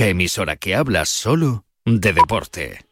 [0.00, 2.86] única emisora que habla solo de deporte.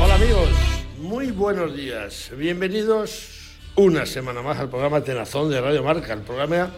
[0.00, 0.48] Hola amigos,
[0.98, 2.30] muy buenos días.
[2.38, 6.70] Bienvenidos una semana más al programa Tenazón de Radio Marca, el programa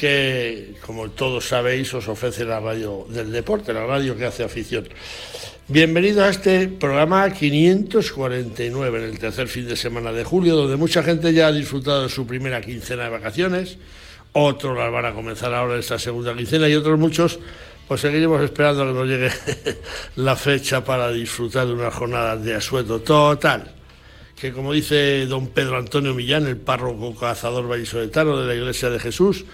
[0.00, 4.88] que, como todos sabéis, os ofrece la radio del deporte, la radio que hace afición.
[5.68, 11.02] Bienvenidos a este programa 549 en el tercer fin de semana de julio, donde mucha
[11.02, 13.76] gente ya ha disfrutado de su primera quincena de vacaciones,
[14.32, 17.38] otros las van a comenzar ahora esta segunda quincena y otros muchos
[17.86, 19.30] pues seguiremos esperando a que nos llegue
[20.16, 23.74] la fecha para disfrutar de una jornada de asueto total
[24.34, 28.98] que como dice don Pedro Antonio Millán, el párroco cazador vallisoletano de la Iglesia de
[28.98, 29.44] Jesús,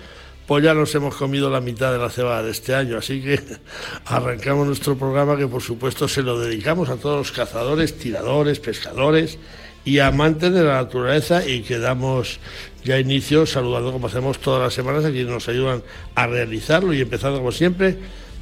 [0.46, 3.40] pues ya nos hemos comido la mitad de la cebada de este año, así que
[4.06, 9.38] arrancamos nuestro programa que por supuesto se lo dedicamos a todos los cazadores, tiradores, pescadores
[9.84, 12.40] y amantes de la naturaleza y que damos
[12.84, 15.82] ya inicio saludando como hacemos todas las semanas a quienes nos ayudan
[16.14, 17.96] a realizarlo y empezando como siempre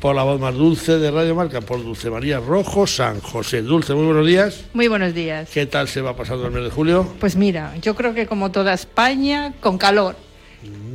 [0.04, 3.62] por la voz más dulce de Radio Marca, por Dulce María Rojo, San José.
[3.62, 4.64] Dulce, muy buenos días.
[4.74, 5.48] Muy buenos días.
[5.50, 7.08] ¿Qué tal se va pasando el mes de julio?
[7.20, 10.14] Pues mira, yo creo que como toda España, con calor.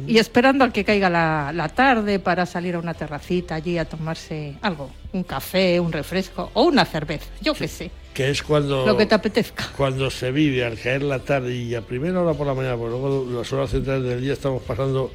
[0.07, 4.55] Y esperando a que caiga la, tarde para salir a una terracita allí a tomarse
[4.61, 7.91] algo, un café, un refresco o una cerveza, yo qué sé.
[8.13, 8.85] Que es cuando...
[8.87, 9.67] Lo que te apetezca.
[9.77, 12.97] Cuando se vive al caer la tarde y a primera hora por la mañana, porque
[12.97, 15.11] luego las horas centrales del día estamos pasando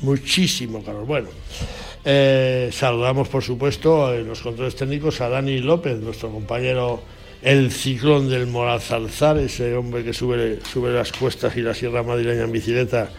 [0.00, 1.06] muchísimo calor.
[1.06, 1.28] Bueno,
[2.04, 7.02] eh, saludamos, por supuesto, en los controles técnicos a Dani López, nuestro compañero,
[7.42, 12.44] el ciclón del Morazalzar, ese hombre que sube, sube las cuestas y la Sierra Madrileña
[12.44, 13.10] en bicicleta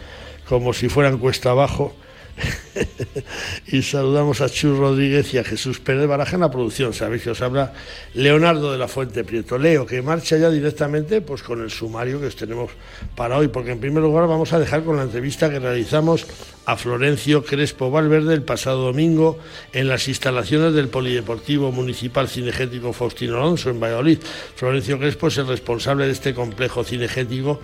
[0.48, 1.94] como si fueran cuesta abajo.
[3.66, 6.94] y saludamos a Chu Rodríguez y a Jesús Pérez Baraja en la producción.
[6.94, 7.72] Sabéis que os habla
[8.14, 9.58] Leonardo de la Fuente Prieto.
[9.58, 12.70] Leo, que marcha ya directamente pues, con el sumario que os tenemos
[13.16, 16.26] para hoy, porque en primer lugar vamos a dejar con la entrevista que realizamos
[16.64, 19.38] a Florencio Crespo Valverde el pasado domingo
[19.72, 24.18] en las instalaciones del Polideportivo Municipal Cinegético Faustino Alonso en Valladolid.
[24.54, 27.60] Florencio Crespo es el responsable de este complejo cinegético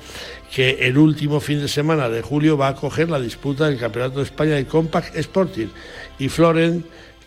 [0.52, 4.18] que el último fin de semana de julio va a acoger la disputa del Campeonato
[4.18, 5.68] de España de Compact Sporting.
[6.18, 6.84] Y Floren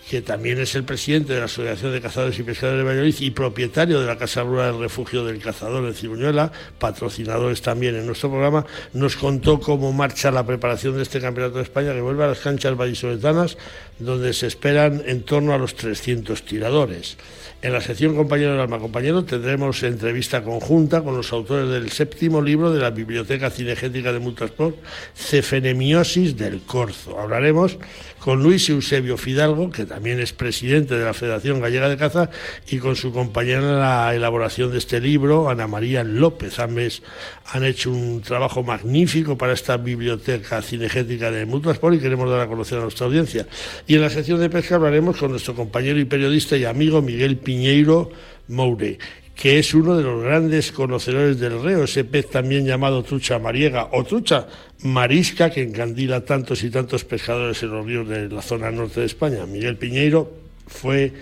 [0.09, 3.31] que también es el presidente de la Asociación de Cazadores y Pescadores de Valladolid y
[3.31, 8.29] propietario de la Casa Rural del Refugio del Cazador en Ciruñuela, patrocinadores también en nuestro
[8.29, 12.27] programa, nos contó cómo marcha la preparación de este Campeonato de España que vuelve a
[12.27, 13.57] las canchas vallisoletanas,
[13.99, 17.17] donde se esperan en torno a los 300 tiradores.
[17.59, 22.39] En la sección Compañero del Alma Compañero tendremos entrevista conjunta con los autores del séptimo
[22.39, 24.75] libro de la Biblioteca Cinegética de Mutasport,
[25.15, 27.19] Cefenemiosis del Corzo.
[27.19, 27.79] Hablaremos
[28.19, 32.29] con Luis Eusebio Fidalgo, que también es presidente de la Federación Gallega de Caza,
[32.69, 36.59] y con su compañera en la elaboración de este libro, Ana María López.
[36.59, 37.01] Ambos
[37.45, 42.47] han hecho un trabajo magnífico para esta biblioteca cinegética de Mutuasport y queremos dar a
[42.47, 43.47] conocer a nuestra audiencia.
[43.87, 47.37] Y en la sección de pesca hablaremos con nuestro compañero y periodista y amigo Miguel
[47.37, 48.11] Piñeiro
[48.47, 48.97] Moure,
[49.37, 53.89] que es uno de los grandes conocedores del reo, ese pez también llamado trucha mariega
[53.91, 54.47] o trucha
[54.81, 59.05] marisca que encandila tantos y tantos pescadores en los ríos de la zona norte de
[59.05, 59.45] España.
[59.45, 60.33] Miguel Piñeiro
[60.65, 61.13] fue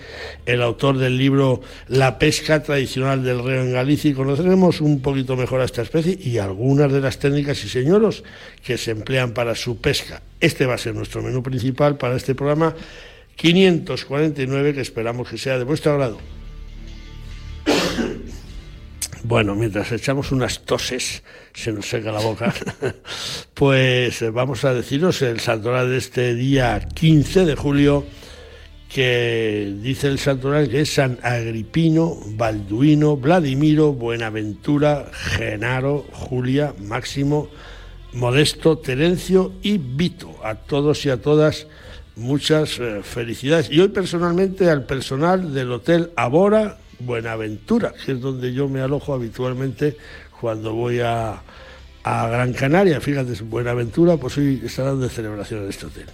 [0.46, 5.36] el autor del libro La pesca tradicional del reo en Galicia y conoceremos un poquito
[5.36, 8.24] mejor a esta especie y algunas de las técnicas y señoros
[8.64, 10.22] que se emplean para su pesca.
[10.40, 12.74] Este va a ser nuestro menú principal para este programa
[13.36, 16.18] 549 que esperamos que sea de vuestro agrado.
[19.28, 22.54] Bueno, mientras echamos unas toses, se nos seca la boca,
[23.54, 28.04] pues eh, vamos a deciros el santoral de este día 15 de julio,
[28.88, 37.48] que dice el santoral que es San Agripino, Balduino, Vladimiro, Buenaventura, Genaro, Julia, Máximo,
[38.12, 40.36] Modesto, Terencio y Vito.
[40.44, 41.66] A todos y a todas
[42.14, 43.72] muchas eh, felicidades.
[43.72, 49.14] Y hoy personalmente al personal del Hotel Abora Buenaventura, que es donde yo me alojo
[49.14, 49.96] habitualmente
[50.40, 51.42] cuando voy a,
[52.04, 53.00] a Gran Canaria.
[53.00, 56.06] Fíjate, Buenaventura, pues hoy estarán de celebración en este hotel.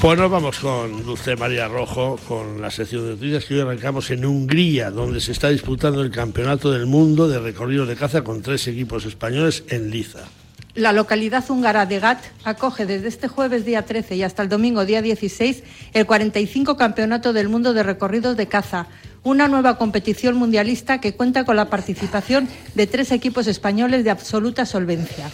[0.00, 4.10] Pues nos vamos con Dulce María Rojo, con la sección de noticias que hoy arrancamos
[4.10, 8.40] en Hungría, donde se está disputando el Campeonato del Mundo de recorrido de caza con
[8.40, 10.26] tres equipos españoles en Liza.
[10.74, 14.84] La localidad húngara de Gat acoge desde este jueves día 13 y hasta el domingo
[14.84, 15.64] día 16
[15.94, 18.86] el 45 Campeonato del Mundo de Recorridos de Caza,
[19.24, 24.64] una nueva competición mundialista que cuenta con la participación de tres equipos españoles de absoluta
[24.64, 25.28] solvencia.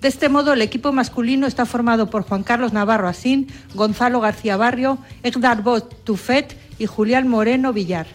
[0.00, 4.56] De este modo, el equipo masculino está formado por Juan Carlos Navarro Asín, Gonzalo García
[4.56, 8.06] Barrio, Edgar Bot Tufet y Julián Moreno Villar.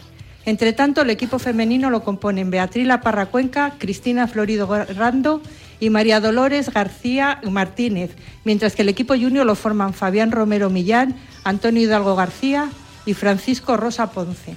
[0.46, 5.42] Entre tanto, el equipo femenino lo componen Beatriz La Parracuenca, Cristina Florido Rando
[5.80, 8.12] y María Dolores García Martínez,
[8.44, 12.68] mientras que el equipo junior lo forman Fabián Romero Millán, Antonio Hidalgo García
[13.06, 14.56] y Francisco Rosa Ponce.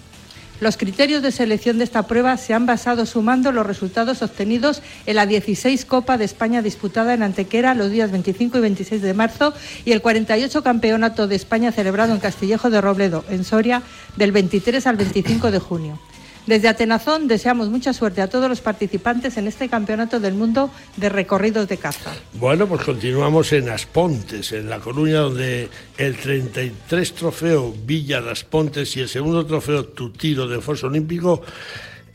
[0.59, 5.15] Los criterios de selección de esta prueba se han basado sumando los resultados obtenidos en
[5.15, 9.53] la 16 Copa de España disputada en Antequera los días 25 y 26 de marzo
[9.83, 13.81] y el 48 Campeonato de España celebrado en Castillejo de Robledo, en Soria,
[14.15, 15.99] del 23 al 25 de junio.
[16.45, 21.07] Desde Atenazón deseamos mucha suerte a todos los participantes en este Campeonato del Mundo de
[21.07, 22.11] Recorridos de Caza.
[22.33, 28.95] Bueno, pues continuamos en Aspontes, en La Coruña, donde el 33 trofeo Villa de Aspontes
[28.97, 31.41] y el segundo trofeo Tutiro de Foso Olímpico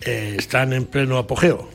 [0.03, 1.71] eh, están en pleno apogeo.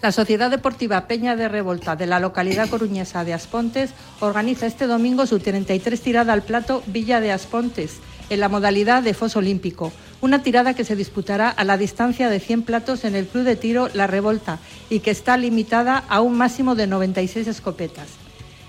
[0.00, 5.26] La Sociedad Deportiva Peña de Revolta de la localidad coruñesa de Aspontes organiza este domingo
[5.26, 7.98] su 33 tirada al plato Villa de Aspontes
[8.30, 12.40] en la modalidad de foso olímpico, una tirada que se disputará a la distancia de
[12.40, 14.58] 100 platos en el Club de Tiro La Revolta
[14.90, 18.08] y que está limitada a un máximo de 96 escopetas.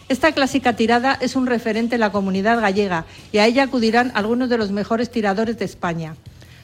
[0.09, 4.50] Esta clásica tirada es un referente en la comunidad gallega y a ella acudirán algunos
[4.50, 6.15] de los mejores tiradores de España.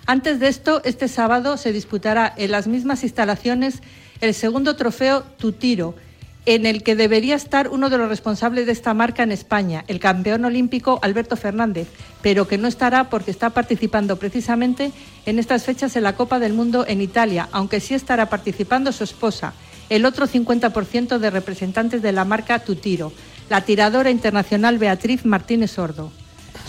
[0.05, 3.81] Antes de esto, este sábado se disputará en las mismas instalaciones
[4.21, 5.95] el segundo trofeo Tu Tiro,
[6.45, 9.99] en el que debería estar uno de los responsables de esta marca en España, el
[9.99, 11.87] campeón olímpico Alberto Fernández,
[12.21, 14.91] pero que no estará porque está participando precisamente
[15.25, 19.03] en estas fechas en la Copa del Mundo en Italia, aunque sí estará participando su
[19.03, 19.53] esposa,
[19.89, 23.13] el otro 50% de representantes de la marca Tutiro,
[23.49, 26.11] la tiradora internacional Beatriz Martínez Sordo.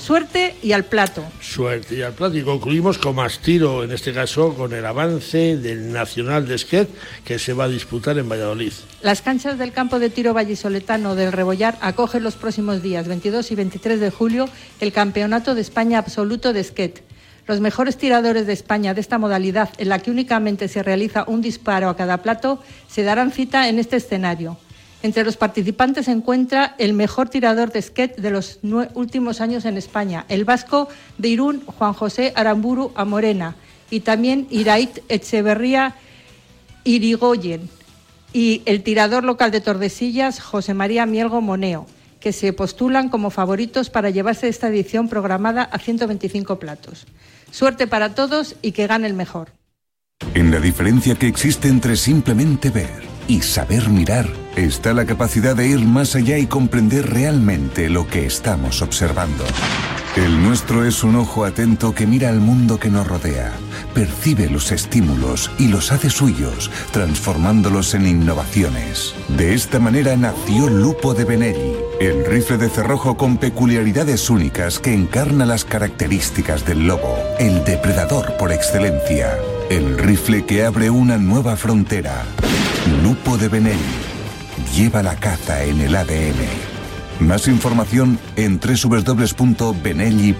[0.04, 1.24] Suerte y al plato.
[1.40, 2.36] Suerte y al plato.
[2.36, 6.90] Y concluimos con más tiro, en este caso con el avance del Nacional de Esquet
[7.24, 8.74] que se va a disputar en Valladolid.
[9.00, 13.54] Las canchas del campo de tiro vallisoletano del Rebollar acogen los próximos días 22 y
[13.54, 14.46] 23 de julio
[14.78, 17.02] el Campeonato de España Absoluto de Esquet.
[17.46, 21.40] Los mejores tiradores de España de esta modalidad, en la que únicamente se realiza un
[21.40, 24.58] disparo a cada plato, se darán cita en este escenario.
[25.04, 28.60] Entre los participantes se encuentra el mejor tirador de skate de los
[28.94, 33.54] últimos años en España, el vasco de Irún, Juan José Aramburu Amorena,
[33.90, 35.94] y también Irait Echeverría
[36.84, 37.68] Irigoyen,
[38.32, 41.86] y el tirador local de Tordesillas, José María Mielgo Moneo,
[42.18, 47.04] que se postulan como favoritos para llevarse esta edición programada a 125 platos.
[47.50, 49.50] Suerte para todos y que gane el mejor.
[50.32, 55.68] En la diferencia que existe entre simplemente ver y saber mirar está la capacidad de
[55.68, 59.44] ir más allá y comprender realmente lo que estamos observando.
[60.16, 63.52] El nuestro es un ojo atento que mira al mundo que nos rodea,
[63.94, 69.12] percibe los estímulos y los hace suyos, transformándolos en innovaciones.
[69.36, 74.94] De esta manera nació Lupo de Benelli, el rifle de cerrojo con peculiaridades únicas que
[74.94, 79.36] encarna las características del lobo, el depredador por excelencia,
[79.68, 82.24] el rifle que abre una nueva frontera.
[83.02, 84.13] Lupo de Benelli.
[84.74, 86.48] Lleva la caza en el ADN.
[87.20, 90.34] Más información en www.benelli.it.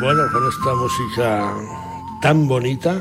[0.00, 1.54] Bueno, con esta música
[2.20, 3.00] tan bonita,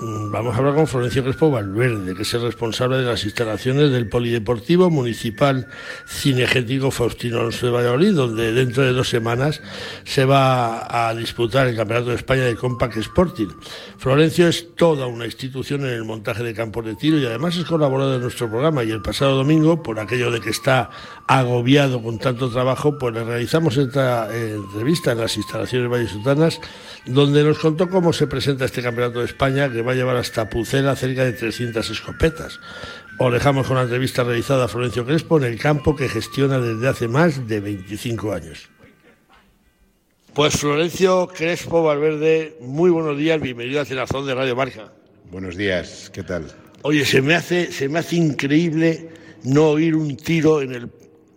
[0.00, 4.08] vamos a hablar con Florencio Crespo Valverde, que es el responsable de las instalaciones del
[4.08, 5.66] Polideportivo Municipal
[6.06, 9.60] Cinegético Faustino Alonso de Valladolid, donde dentro de dos semanas
[10.04, 13.48] se va a disputar el Campeonato de España de Compact Sporting.
[13.98, 17.64] Florencio es toda una institución en el montaje de campos de tiro y además es
[17.64, 18.84] colaborador de nuestro programa.
[18.84, 20.90] Y el pasado domingo, por aquello de que está
[21.26, 26.60] agobiado con tanto trabajo, pues le realizamos esta eh, entrevista en las instalaciones vallesotanas,
[27.06, 30.94] donde nos contó cómo se presenta este Campeonato de España, va a llevar hasta Pucela
[30.96, 32.60] cerca de 300 escopetas.
[33.18, 36.88] Os dejamos con la entrevista realizada a Florencio Crespo en el campo que gestiona desde
[36.88, 38.68] hace más de 25 años.
[40.34, 44.92] Pues Florencio Crespo Valverde, muy buenos días, bienvenido a Cenazón de Radio Marca.
[45.32, 46.44] Buenos días, ¿qué tal?
[46.82, 49.08] Oye, se me hace, se me hace increíble
[49.44, 50.88] no oír un tiro en el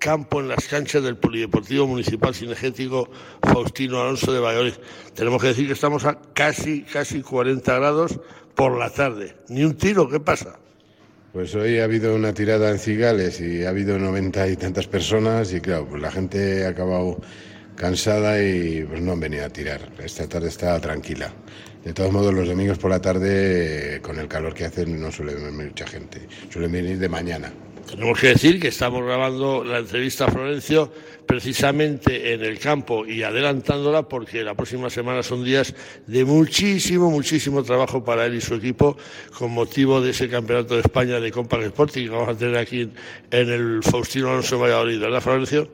[0.02, 3.10] campo, en las canchas del Polideportivo Municipal Cinegético
[3.44, 4.74] Faustino Alonso de Valladolid.
[5.14, 8.20] Tenemos que decir que estamos a casi, casi 40 grados
[8.56, 9.36] por la tarde.
[9.48, 10.58] Ni un tiro, ¿qué pasa?
[11.34, 15.54] Pues hoy ha habido una tirada en Cigales y ha habido noventa y tantas personas
[15.54, 17.22] y claro, pues la gente ha acabado
[17.76, 19.82] cansada y pues no han venido a tirar.
[20.04, 21.32] Esta tarde está tranquila.
[21.86, 25.36] De todos modos, los domingos por la tarde, con el calor que hacen, no suele
[25.36, 26.28] venir mucha gente.
[26.50, 27.54] Suelen venir de mañana.
[27.90, 30.92] Tenemos que decir que estamos grabando la entrevista a Florencio
[31.26, 35.74] precisamente en el campo y adelantándola porque la próxima semana son días
[36.08, 38.98] de muchísimo, muchísimo trabajo para él y su equipo
[39.38, 42.90] con motivo de ese campeonato de España de Compact Sporting que vamos a tener aquí
[43.32, 45.70] en el Faustino Alonso Valladolid, ¿verdad, Florencio?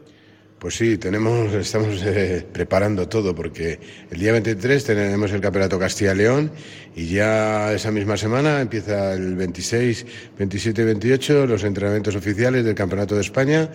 [0.59, 6.51] Pues sí, tenemos, estamos eh, preparando todo porque el día 23 tenemos el Campeonato Castilla-León
[6.95, 10.05] y ya esa misma semana empieza el 26,
[10.39, 13.69] 27 y 28 los entrenamientos oficiales del Campeonato de España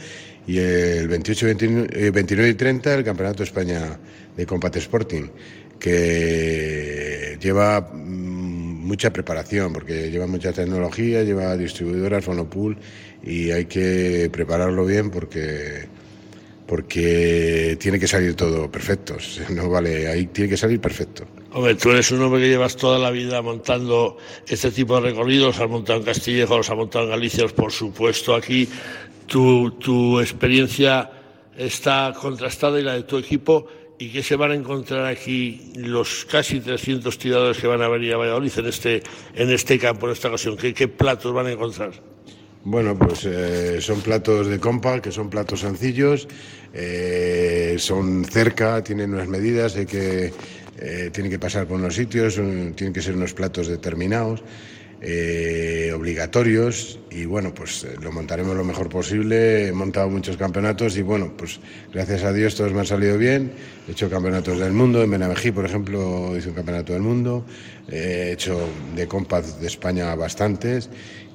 [0.44, 4.00] y el 28, 29, y 30 el Campeonato de España
[4.36, 5.28] de Combat Sporting
[5.78, 12.76] que lleva mm, mucha preparación porque lleva mucha tecnología, lleva distribuidoras, Fonopool
[13.22, 16.01] y hay que prepararlo bien porque
[16.72, 19.14] porque tiene que salir todo perfecto.
[19.50, 21.26] No vale, ahí tiene que salir perfecto.
[21.52, 24.16] Hombre, tú eres un hombre que llevas toda la vida montando
[24.48, 28.34] este tipo de recorridos, has montado en Castillejo, los has montado en Galicia, por supuesto
[28.34, 28.66] aquí
[29.26, 31.10] tu, tu experiencia
[31.58, 33.66] está contrastada y la de tu equipo.
[33.98, 38.14] ¿Y qué se van a encontrar aquí los casi 300 tiradores que van a venir
[38.14, 39.02] a Valladolid en este,
[39.34, 40.56] en este campo, en esta ocasión?
[40.56, 41.92] ¿Qué, qué platos van a encontrar?
[42.64, 46.28] Bueno, pues eh, son platos de compa, que son platos sencillos,
[46.72, 50.32] eh, son cerca, tienen unas medidas, hay que,
[50.78, 54.44] eh, tienen que pasar por unos sitios, tienen que ser unos platos determinados.
[55.04, 59.66] Eh, obligatorios y bueno, pues eh, lo montaremos lo mejor posible.
[59.66, 61.58] He montado muchos campeonatos y bueno, pues
[61.92, 63.50] gracias a Dios todos me han salido bien.
[63.88, 67.44] He hecho campeonatos del mundo, en Benavejí, por ejemplo, hice un campeonato del mundo.
[67.90, 68.60] He hecho
[68.94, 70.88] de compás de España bastantes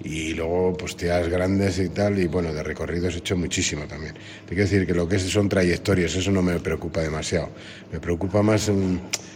[0.04, 4.14] y luego pues tías grandes y tal y bueno, de recorridos he hecho muchísimo también.
[4.14, 7.50] Te quiero decir que lo que son trayectorias, eso no me preocupa demasiado.
[7.92, 8.72] Me preocupa más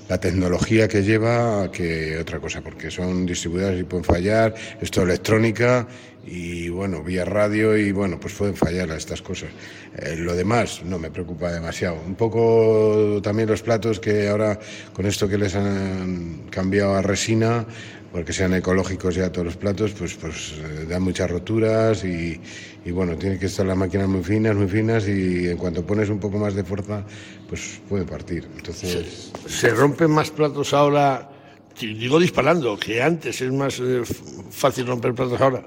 [0.07, 5.87] la tecnología que lleva que otra cosa, porque son distribuidoras y pueden fallar, esto electrónica
[6.25, 9.49] y bueno, vía radio y bueno, pues pueden fallar estas cosas.
[9.97, 11.97] Eh, lo demás no me preocupa demasiado.
[12.05, 14.59] Un poco también los platos que ahora
[14.93, 17.65] con esto que les han cambiado a resina,
[18.11, 22.39] porque sean ecológicos ya todos los platos, pues, pues eh, dan muchas roturas y,
[22.83, 26.09] y, bueno, tiene que estar las máquinas muy finas, muy finas y en cuanto pones
[26.09, 27.03] un poco más de fuerza,
[27.47, 28.47] pues puede partir.
[28.55, 29.31] Entonces...
[29.45, 31.29] Se, se rompen más platos ahora,
[31.79, 34.01] digo disparando, que antes es más eh,
[34.49, 35.63] fácil romper platos ahora.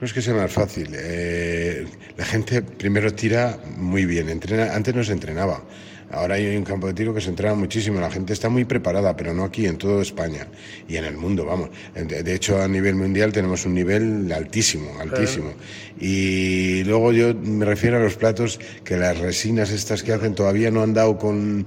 [0.00, 0.90] No es que sea más fácil.
[0.92, 1.86] Eh,
[2.18, 4.28] la gente primero tira muy bien.
[4.28, 5.62] Entrena, antes no se entrenaba.
[6.10, 8.00] Ahora hay un campo de tiro que se entrena muchísimo.
[8.00, 10.46] La gente está muy preparada, pero no aquí, en toda España
[10.88, 11.70] y en el mundo, vamos.
[11.94, 15.52] De hecho, a nivel mundial tenemos un nivel altísimo, altísimo.
[16.00, 20.70] Y luego yo me refiero a los platos que las resinas estas que hacen todavía
[20.70, 21.66] no han dado con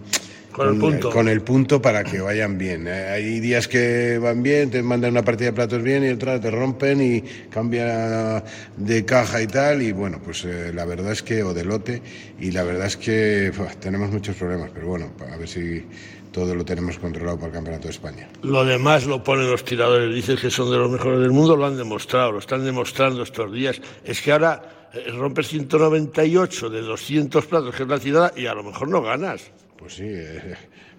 [0.60, 1.10] con, el punto.
[1.10, 2.86] Con el punto para que vayan bien.
[2.88, 6.40] Eh, hay días que van bien, te mandan una partida de platos bien y otra
[6.42, 8.44] te rompen y cambia
[8.76, 9.82] de caja y tal.
[9.82, 12.02] Y bueno, pues eh, la verdad es que, o de lote,
[12.40, 15.86] y la verdad es que tenemos muchos problemas, pero bueno, a ver si
[16.34, 18.28] todo lo tenemos controlado para el Campeonato de España.
[18.44, 21.66] Lo demás lo ponen los tiradores, dicen que son de los mejores del mundo, lo
[21.66, 23.82] han demostrado, lo están demostrando estos días.
[24.04, 28.54] Es que ahora eh, rompes 198 de 200 platos, que es la ciudad, y a
[28.54, 29.52] lo mejor no ganas.
[29.80, 30.56] Pues sí, eh,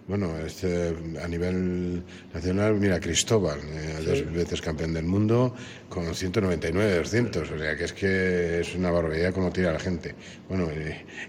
[0.08, 5.54] bueno, este, a nivel nacional, mira, Cristóbal, eh, dos veces campeón del mundo,
[5.90, 10.14] con 199 200, o sea que es que es una barbaridad como tira la gente.
[10.48, 10.68] Bueno,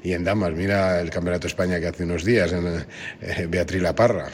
[0.01, 2.85] y, en Damas, mira el Campeonato de España que hace unos días, en
[3.21, 4.29] eh, Beatriz La Parra,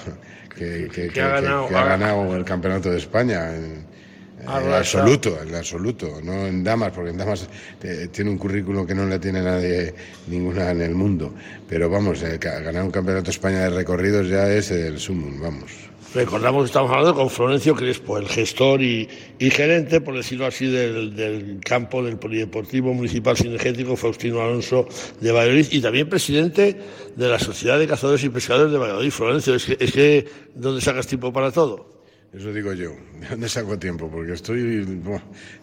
[0.55, 0.87] que,
[1.19, 3.55] ha ganado, que, ha ganado, el Campeonato de España.
[3.55, 3.96] En,
[4.39, 7.47] en absoluto, en absoluto, no en damas, porque en damas
[7.83, 9.93] eh, tiene un currículum que no le tiene nadie,
[10.27, 11.33] ninguna en el mundo.
[11.67, 15.71] Pero vamos, eh, ganar un campeonato de España de recorridos ya es el sumum, vamos.
[16.13, 21.59] Recordamos que estamos hablando con Florencio Crespo, el gestor y, gerente, por decirlo así, del,
[21.63, 24.87] campo del Polideportivo Municipal Sinergético Faustino Alonso
[25.19, 26.79] de Valladolid y también presidente
[27.15, 29.11] de la Sociedad de Cazadores y Pescadores de Valladolid.
[29.11, 30.25] Florencio, es que, es que
[30.55, 31.96] ¿dónde sacas tiempo para todo?
[32.33, 32.91] Eso digo yo.
[33.19, 34.09] ¿De dónde saco tiempo?
[34.09, 34.85] Porque estoy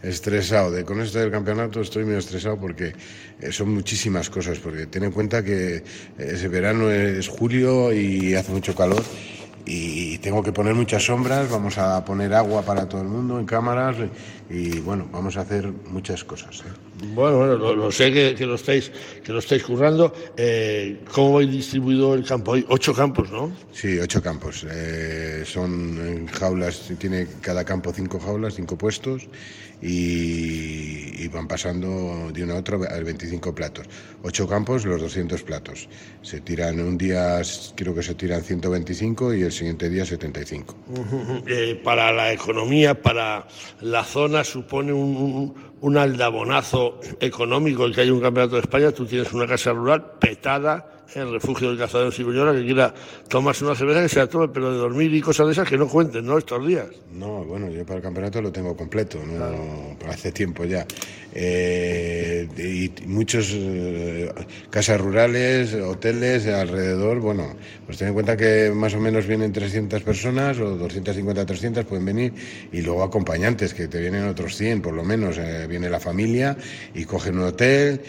[0.03, 0.71] estresado.
[0.71, 2.95] De, con esto del campeonato estoy muy estresado porque
[3.41, 4.59] eh, son muchísimas cosas.
[4.59, 5.83] Porque ten en cuenta que
[6.19, 9.03] ese verano es julio y hace mucho calor
[9.67, 13.47] y tengo que poner muchas sombras, vamos a poner agua para todo el mundo en
[13.47, 13.97] cámaras
[14.51, 16.61] y bueno, vamos a hacer muchas cosas.
[16.61, 16.84] ¿eh?
[17.03, 18.91] Bueno, bueno, lo, sé que, lo estáis
[19.25, 20.13] que lo estáis currando.
[20.37, 22.55] Eh, ¿Cómo vais distribuido el campo?
[22.55, 23.53] Hay ocho campos, ¿no?
[23.73, 24.65] Sí, ocho campos.
[24.71, 29.29] Eh, son jaulas, tiene cada campo cinco jaulas, cinco puestos
[29.85, 33.87] y, van pasando de uno a otro a 25 platos.
[34.23, 35.89] Ocho campos, los 200 platos.
[36.23, 37.43] Se tiran un día,
[37.75, 40.77] creo que se tiran 125 y el siguiente día 75.
[41.47, 43.47] Eh, para la economía, para
[43.81, 49.05] la zona, supone un, un aldabonazo económico el que hay un campeonato de España, tú
[49.05, 52.95] tienes una casa rural petada el refugio del cazador en que quiera
[53.29, 55.79] tomarse una cerveza que se la tome, pero de dormir y cosas de esas que
[55.79, 56.39] no cuenten, ¿no?
[56.39, 56.87] Estos días.
[57.13, 59.19] No, bueno, yo para el campeonato lo tengo completo,
[60.09, 60.87] hace tiempo ya.
[61.37, 64.33] Eh, y muchos eh,
[64.71, 67.57] casas rurales, hoteles alrededor, bueno,
[67.87, 72.05] pues ten en cuenta que más o menos vienen 300 personas o 250, 300 pueden
[72.05, 72.33] venir
[72.73, 76.57] y luego acompañantes, que te vienen otros 100 por lo menos, eh, viene la familia
[76.95, 78.01] y cogen un hotel,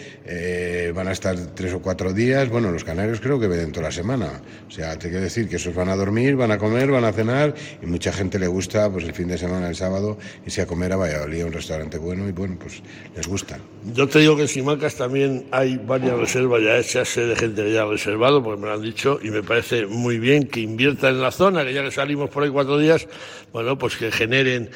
[0.94, 3.92] van a estar tres o cuatro días, bueno, los canarios creo que ven toda la
[3.92, 7.04] semana, o sea, te quiero decir que esos van a dormir, van a comer, van
[7.04, 7.52] a cenar
[7.82, 10.16] y mucha gente le gusta pues el fin de semana, el sábado,
[10.46, 12.82] irse a comer a Valladolid a un restaurante bueno y bueno, pues
[13.14, 13.60] les gustan.
[13.92, 17.64] Yo te digo que en Simacas también hay varias reservas ya hechas, sé de gente
[17.64, 20.60] que ya ha reservado, porque me lo han dicho, y me parece muy bien que
[20.60, 23.08] inviertan en la zona, que ya que salimos por ahí cuatro días,
[23.52, 24.70] bueno, pues que generen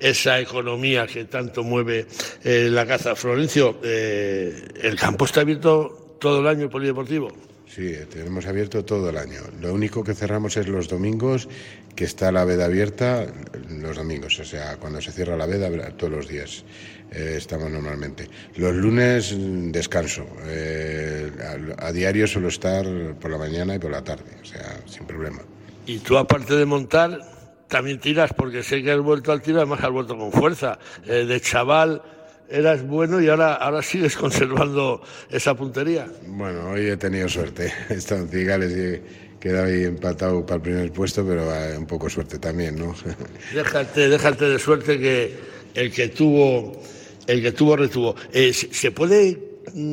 [0.00, 2.06] esa economía que tanto mueve
[2.42, 3.14] eh, la caza.
[3.14, 7.49] Florencio, eh, ¿el campo está abierto todo el año el polideportivo?
[7.74, 9.42] Sí, tenemos abierto todo el año.
[9.60, 11.48] Lo único que cerramos es los domingos,
[11.94, 13.26] que está la veda abierta
[13.68, 16.64] los domingos, o sea, cuando se cierra la veda todos los días
[17.12, 18.28] eh, estamos normalmente.
[18.56, 21.30] Los lunes mm, descanso, eh,
[21.78, 22.84] a, diario suelo estar
[23.20, 25.42] por la mañana y por la tarde, o sea, sin problema.
[25.86, 27.20] Y tú aparte de montar,
[27.68, 30.80] también tiras, porque sé que has vuelto al tiro, además has vuelto con fuerza.
[31.06, 32.02] Eh, de chaval
[32.50, 36.06] eras bueno y ahora, ahora sigues conservando esa puntería.
[36.26, 37.72] Bueno, hoy he tenido suerte.
[37.88, 39.02] He estado en Cigales y he
[39.38, 42.94] quedado ahí empatado para el primer puesto, pero un poco suerte también, ¿no?
[43.54, 45.34] Déjate, déjate de suerte que
[45.74, 46.82] el que tuvo,
[47.26, 48.14] el que tuvo retuvo.
[48.32, 49.38] Eh, ¿Se puede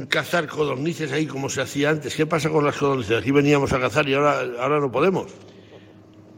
[0.09, 2.15] cazar codornices ahí como se hacía antes?
[2.15, 3.19] ¿Qué pasa con las codornices?
[3.19, 5.31] Aquí veníamos a cazar y ahora, ahora no podemos.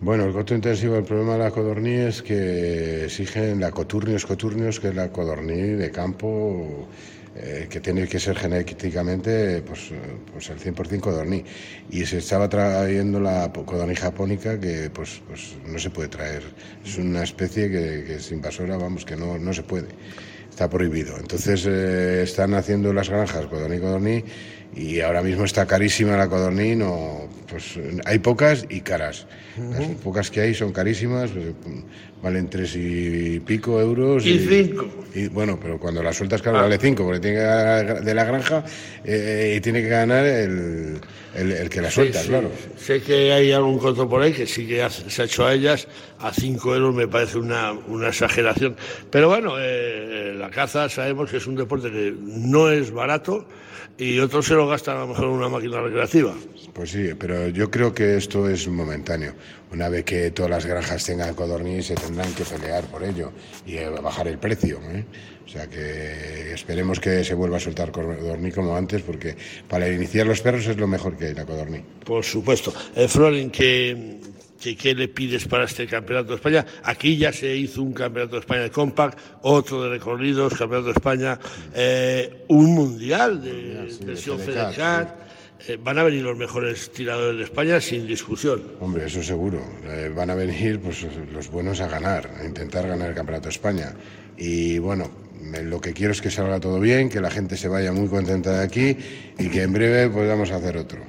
[0.01, 4.79] Bueno, el coto intensivo, el problema de la codorní es que exigen la coturnios coturnios,
[4.79, 6.87] que es la codorní de campo,
[7.35, 9.91] eh, que tiene que ser genéticamente pues,
[10.31, 11.43] pues el 100% codorní.
[11.89, 16.43] Y se estaba trayendo la codorní japónica, que pues, pues no se puede traer.
[16.85, 19.89] Es una especie que, es invasora, vamos, que no, no se puede.
[20.49, 21.17] Está prohibido.
[21.17, 24.23] Entonces eh, están haciendo las granjas codorní codorní
[24.75, 29.25] y ahora mismo está carísima la codorní, no, pues hay pocas y caras.
[29.57, 31.53] Las pocas que hay son carísimas, pues,
[32.21, 34.25] valen tres y pico euros.
[34.25, 34.87] Y, cinco.
[35.13, 38.23] Y, bueno, pero cuando las sueltas, claro, vale cinco, porque tiene que ganar de la
[38.23, 38.63] granja
[39.03, 41.01] eh, y tiene que ganar el,
[41.35, 42.51] el, que la suelta, claro.
[42.77, 45.87] Sé que hay algún coto por ahí que sí que se ha hecho a ellas
[46.19, 48.75] a cinco euros, me parece una, una exageración.
[49.09, 53.45] Pero bueno, eh, la caza sabemos que es un deporte que no es barato
[53.99, 56.33] y otros se lo gastan a lo mejor en una máquina recreativa.
[56.73, 59.33] Pues sí, pero yo creo que esto es momentáneo.
[59.73, 63.31] Una vez que todas las granjas tengan codorniz, se tendrán que pelear por ello
[63.65, 64.79] y eh, bajar el precio.
[64.89, 65.03] ¿eh?
[65.45, 69.35] O sea que esperemos que se vuelva a soltar codorniz como antes, porque
[69.67, 71.81] para iniciar los perros es lo mejor que hay, la codorniz.
[72.05, 72.73] Por supuesto.
[72.95, 74.19] Eh, Florin, que
[74.59, 76.65] ¿Qué, le pides para este Campeonato de España?
[76.83, 80.93] Aquí ya se hizo un Campeonato de España de Compact, otro de recorridos, Campeonato de
[80.93, 81.39] España,
[81.73, 85.29] eh, un Mundial de versión FEDECAT.
[85.67, 88.61] Eh, van a venir los mejores tiradores de España sin discusión.
[88.79, 89.61] Hombre, eso seguro.
[89.85, 93.51] Eh, van a venir pues, los buenos a ganar, a intentar ganar el Campeonato de
[93.51, 93.93] España.
[94.37, 95.09] Y bueno,
[95.63, 98.59] lo que quiero es que salga todo bien, que la gente se vaya muy contenta
[98.59, 98.97] de aquí
[99.37, 100.99] y que en breve podamos hacer otro.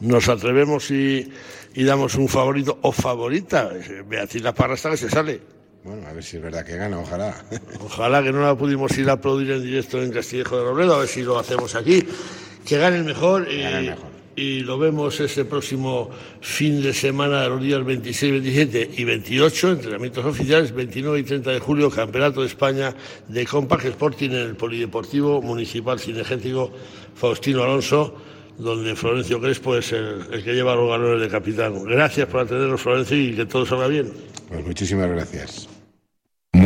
[0.00, 1.30] Nos atrevemos y
[1.76, 3.70] y damos un favorito o favorita.
[4.08, 5.40] Beatriz La Parra está que se sale.
[5.84, 7.44] Bueno, a ver si es verdad que gana, ojalá.
[7.80, 10.98] Ojalá que no la pudimos ir a aplaudir en directo en Castillejo de Robledo, a
[10.98, 12.02] ver si lo hacemos aquí.
[12.66, 13.46] Que gane el mejor.
[14.34, 16.10] Y, lo vemos ese próximo
[16.40, 21.60] fin de semana los días 26, 27 y 28, entrenamientos oficiales, 29 y 30 de
[21.60, 22.94] julio, Campeonato de España
[23.28, 26.72] de Compact Sporting en el Polideportivo Municipal Cinegético
[27.14, 28.14] Faustino Alonso
[28.58, 31.84] donde Florencio Crespo es el, que lleva los galones de capitán.
[31.84, 34.12] Gracias por atendernos, Florencio, y que todo salga bien.
[34.48, 35.68] Pues muchísimas gracias.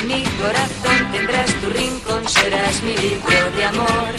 [0.00, 4.14] En mi corazón tendrás tu rincón, serás mi libro de amor.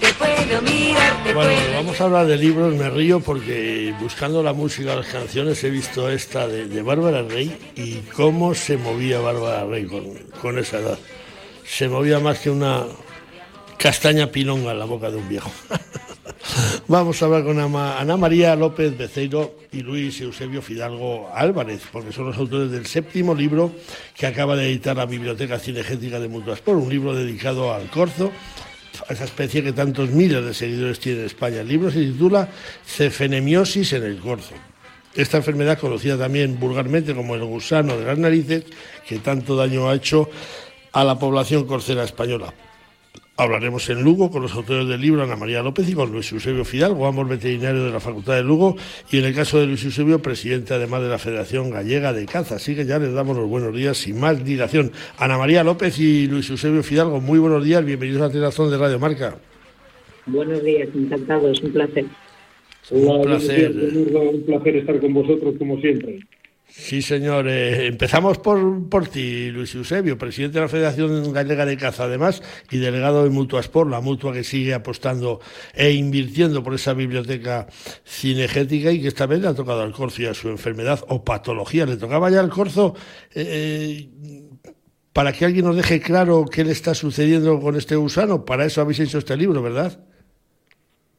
[0.00, 4.52] Te puedo mirar, te bueno, vamos a hablar de libros, me río porque buscando la
[4.52, 9.86] música, las canciones, he visto esta de, Bárbara Rey y cómo se movía Bárbara Rey
[9.86, 10.04] con,
[10.40, 10.98] con esa edad.
[11.64, 12.84] se movía más que una
[13.78, 15.50] castaña pilonga en la boca de un viejo.
[16.88, 22.26] Vamos a hablar con Ana María López Beceiro y Luis Eusebio Fidalgo Álvarez, porque son
[22.26, 23.72] los autores del séptimo libro
[24.14, 28.30] que acaba de editar la Biblioteca Cinegética de Mutuaspor, un libro dedicado al corzo,
[29.08, 31.60] a esa especie que tantos miles de seguidores tiene en España.
[31.60, 32.48] El libro se titula
[32.86, 34.54] Cefenemiosis en el corzo.
[35.14, 38.64] Esta enfermedad, conocida también vulgarmente como el gusano de las narices,
[39.08, 40.28] que tanto daño ha hecho
[40.92, 42.52] a la población corcera española.
[43.38, 46.64] Hablaremos en Lugo con los autores del libro Ana María López y con Luis Eusebio
[46.64, 48.76] Fidalgo, ambos veterinarios de la Facultad de Lugo,
[49.10, 52.54] y en el caso de Luis Eusebio, presidente además de la Federación Gallega de Caza.
[52.54, 54.90] Así que ya les damos los buenos días sin más dilación.
[55.18, 58.98] Ana María López y Luis Eusebio Fidalgo, muy buenos días, bienvenidos a Telazón de Radio
[58.98, 59.36] Marca.
[60.24, 62.06] Buenos días, encantado, es un placer.
[62.90, 63.70] un placer.
[63.70, 66.20] un placer estar con vosotros como siempre.
[66.68, 67.48] Sí, señor.
[67.48, 72.42] Eh, empezamos por, por ti, Luis Eusebio, presidente de la Federación Gallega de Caza, además,
[72.70, 75.40] y delegado de Mutuasport, la mutua que sigue apostando
[75.74, 77.66] e invirtiendo por esa biblioteca
[78.04, 81.24] cinegética y que esta vez le ha tocado al corzo y a su enfermedad o
[81.24, 81.86] patología.
[81.86, 82.94] Le tocaba ya al corzo.
[83.34, 84.08] Eh,
[85.12, 88.82] para que alguien nos deje claro qué le está sucediendo con este gusano, para eso
[88.82, 89.98] habéis hecho este libro, ¿verdad?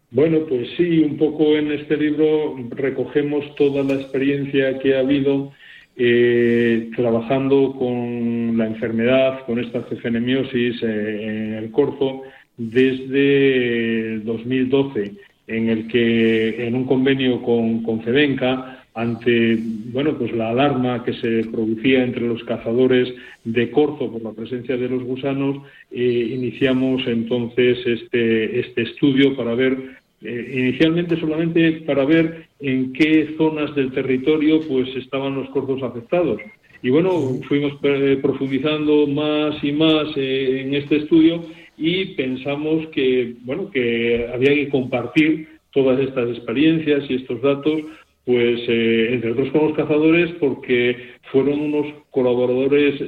[0.10, 5.52] Bueno, pues sí, un poco en este libro recogemos toda la experiencia que ha habido
[5.98, 12.22] eh, trabajando con la enfermedad, con esta cefenemiosis eh, en el corzo
[12.56, 15.14] desde 2012,
[15.48, 19.60] en el que en un convenio con, con Cebenca, ante
[19.94, 24.76] bueno pues la alarma que se producía entre los cazadores de corzo por la presencia
[24.76, 25.58] de los gusanos
[25.92, 33.36] eh, iniciamos entonces este este estudio para ver eh, inicialmente solamente para ver en qué
[33.38, 36.42] zonas del territorio pues estaban los corzos afectados.
[36.82, 37.12] Y bueno,
[37.48, 41.46] fuimos eh, profundizando más y más en este estudio
[41.78, 47.82] y pensamos que bueno que había que compartir todas estas experiencias y estos datos
[48.28, 53.02] pues entre otros con los cazadores porque fueron unos colaboradores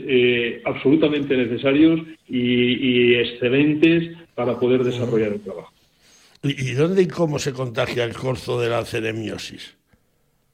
[0.65, 5.73] absolutamente necesarios y excelentes para poder desarrollar el trabajo.
[6.43, 9.75] ¿Y dónde y cómo se contagia el corzo de la ceremiosis?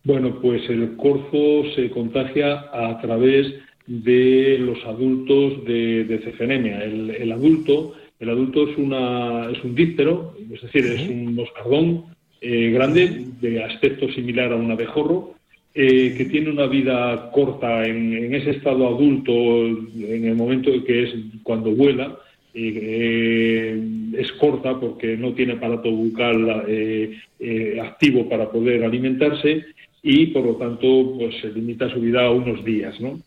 [0.04, 3.54] Bueno, pues el corzo se contagia a través
[3.86, 6.84] de los adultos de, de cefenemia.
[6.84, 12.06] El, adulto, el adulto es una es un díptero, es decir, es un moscardón
[12.46, 15.36] eh, grande de aspecto similar a un abejorro,
[15.74, 21.14] eh, que tiene una vida corta en, ese estado adulto, en el momento que es
[21.44, 22.18] cuando vuela,
[22.58, 23.78] eh,
[24.18, 29.66] es corta porque no tiene aparato bucal eh, eh, activo para poder alimentarse
[30.02, 33.20] y por lo tanto pues se limita su vida a unos días ¿no?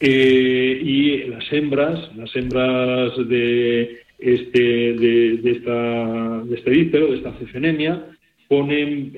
[0.00, 8.06] y las hembras las hembras de este de, esta de este de esta cefenemia
[8.48, 9.12] ponen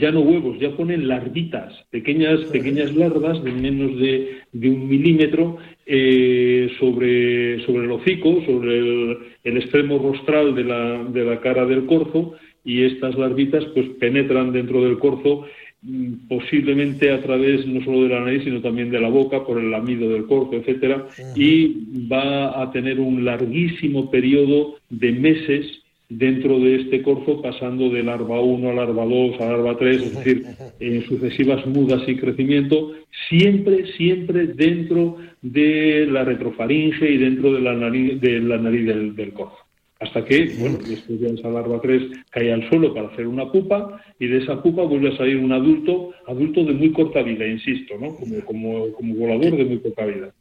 [0.00, 5.58] ya no huevos, ya ponen larvitas, pequeñas, pequeñas larvas de menos de, de un milímetro
[5.90, 11.86] eh, sobre, sobre el hocico, sobre el, extremo rostral de la, de la, cara del
[11.86, 15.46] corzo y estas larvitas pues penetran dentro del corzo
[15.80, 19.58] mm, posiblemente a través no solo de la nariz sino también de la boca por
[19.58, 26.58] el lamido del corzo, etcétera y va a tener un larguísimo periodo de meses dentro
[26.58, 30.46] de este corzo, pasando de larva 1 a larva 2 a larva 3, es decir,
[30.80, 32.92] en sucesivas mudas y crecimiento,
[33.28, 39.32] siempre, siempre dentro de la retrofaringe y dentro de la nariz, de la nariz del,
[39.32, 39.58] corzo.
[40.00, 44.00] Hasta que, bueno, después de esa larva 3 cae al suelo para hacer una pupa
[44.18, 47.98] y de esa pupa vuelve a salir un adulto, adulto de muy corta vida, insisto,
[47.98, 48.14] ¿no?
[48.14, 50.32] Como, como, como volador de muy corta vida.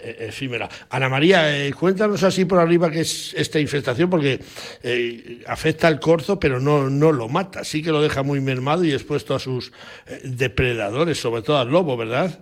[0.00, 0.68] Eh, efímera.
[0.90, 4.38] Ana María, eh, cuéntanos así por arriba qué es esta infestación, porque
[4.82, 8.84] eh, afecta al corzo, pero no, no lo mata, sí que lo deja muy mermado
[8.84, 9.72] y expuesto a sus
[10.24, 12.40] depredadores, sobre todo al lobo, ¿verdad?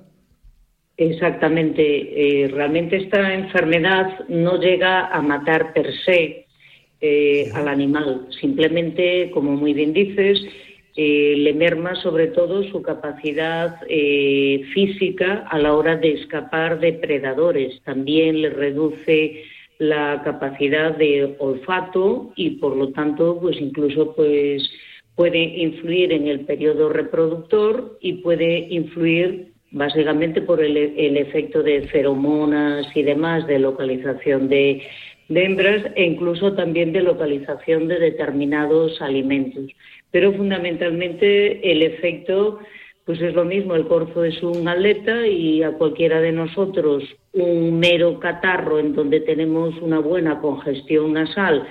[0.96, 2.48] Exactamente.
[2.52, 6.46] realmente esta enfermedad no llega a matar per se
[7.54, 10.40] al animal, simplemente, como muy bien dices,
[10.96, 16.94] eh, le merma sobre todo su capacidad eh, física a la hora de escapar de
[16.94, 17.80] predadores.
[17.84, 19.44] También le reduce
[19.78, 24.70] la capacidad de olfato y por lo tanto pues incluso pues
[25.14, 32.86] puede influir en el periodo reproductor y puede influir básicamente por el, efecto de feromonas
[32.94, 34.82] y demás de localización de
[35.34, 39.66] hembras e incluso también de localización de determinados alimentos
[40.10, 42.58] pero fundamentalmente el efecto
[43.06, 47.80] pues es lo mismo, el corzo es un atleta y a cualquiera de nosotros un
[47.80, 51.66] mero catarro en donde tenemos una buena congestión nasal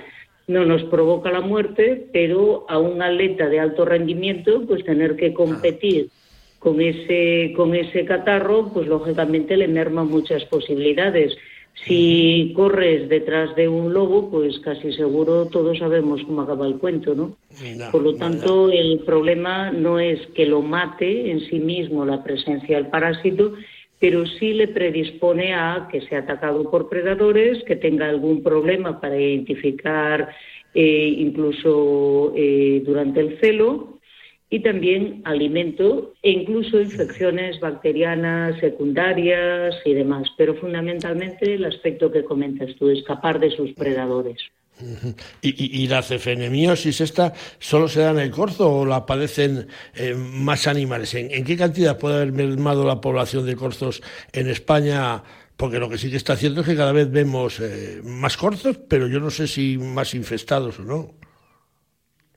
[0.50, 5.32] no nos provoca la muerte, pero a un atleta de alto rendimiento, pues tener que
[5.32, 6.08] competir
[6.58, 11.36] con ese, con ese catarro, pues lógicamente le merma muchas posibilidades.
[11.86, 17.14] Si corres detrás de un lobo, pues casi seguro todos sabemos cómo acaba el cuento,
[17.14, 17.36] ¿no?
[17.90, 22.76] Por lo tanto, el problema no es que lo mate en sí mismo la presencia
[22.76, 23.54] del parásito,
[23.98, 29.18] pero sí le predispone a que sea atacado por predadores, que tenga algún problema para
[29.18, 30.28] identificar
[30.74, 33.99] eh, incluso eh, durante el celo
[34.50, 42.24] y también alimento e incluso infecciones bacterianas secundarias y demás, pero fundamentalmente el aspecto que
[42.24, 44.40] comentas tú, escapar de sus predadores.
[45.42, 50.66] ¿Y, la cefenemiosis esta solo se da en el corzo o la padecen eh, más
[50.66, 51.14] animales?
[51.14, 55.22] ¿En, qué cantidad puede haber mermado la población de corzos en España?
[55.56, 58.78] Porque lo que sí que está cierto es que cada vez vemos eh, más corzos,
[58.88, 61.19] pero yo no sé si más infestados o no.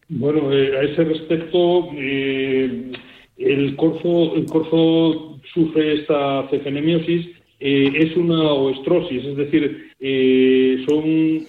[0.09, 2.91] Bueno, eh, a ese respecto, eh,
[3.37, 7.27] el, corzo, el corzo sufre esta cefenemiosis,
[7.59, 9.91] eh, es una oestrosis, es decir,
[10.85, 11.45] son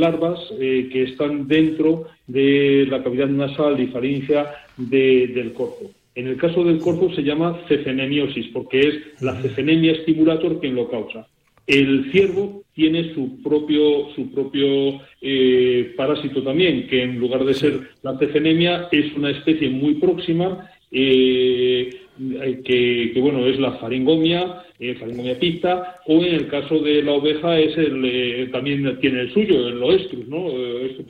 [0.00, 5.90] larvas que están dentro de la cavidad nasal y faríngea del corzo.
[6.14, 10.88] En el caso del corzo se llama cefenemiosis, porque es la cefenemia stimulator quien lo
[10.88, 11.26] causa.
[11.70, 17.80] El ciervo tiene su propio, su propio eh, parásito también, que en lugar de ser
[18.02, 21.90] la cefenemia es una especie muy próxima, eh,
[22.64, 27.56] que, bueno, es la faringomia, eh, faringomia picta, o en el caso de la oveja
[27.60, 30.46] es el, también tiene el suyo, el oestrus, ¿no?
[30.46, 31.06] Oestrus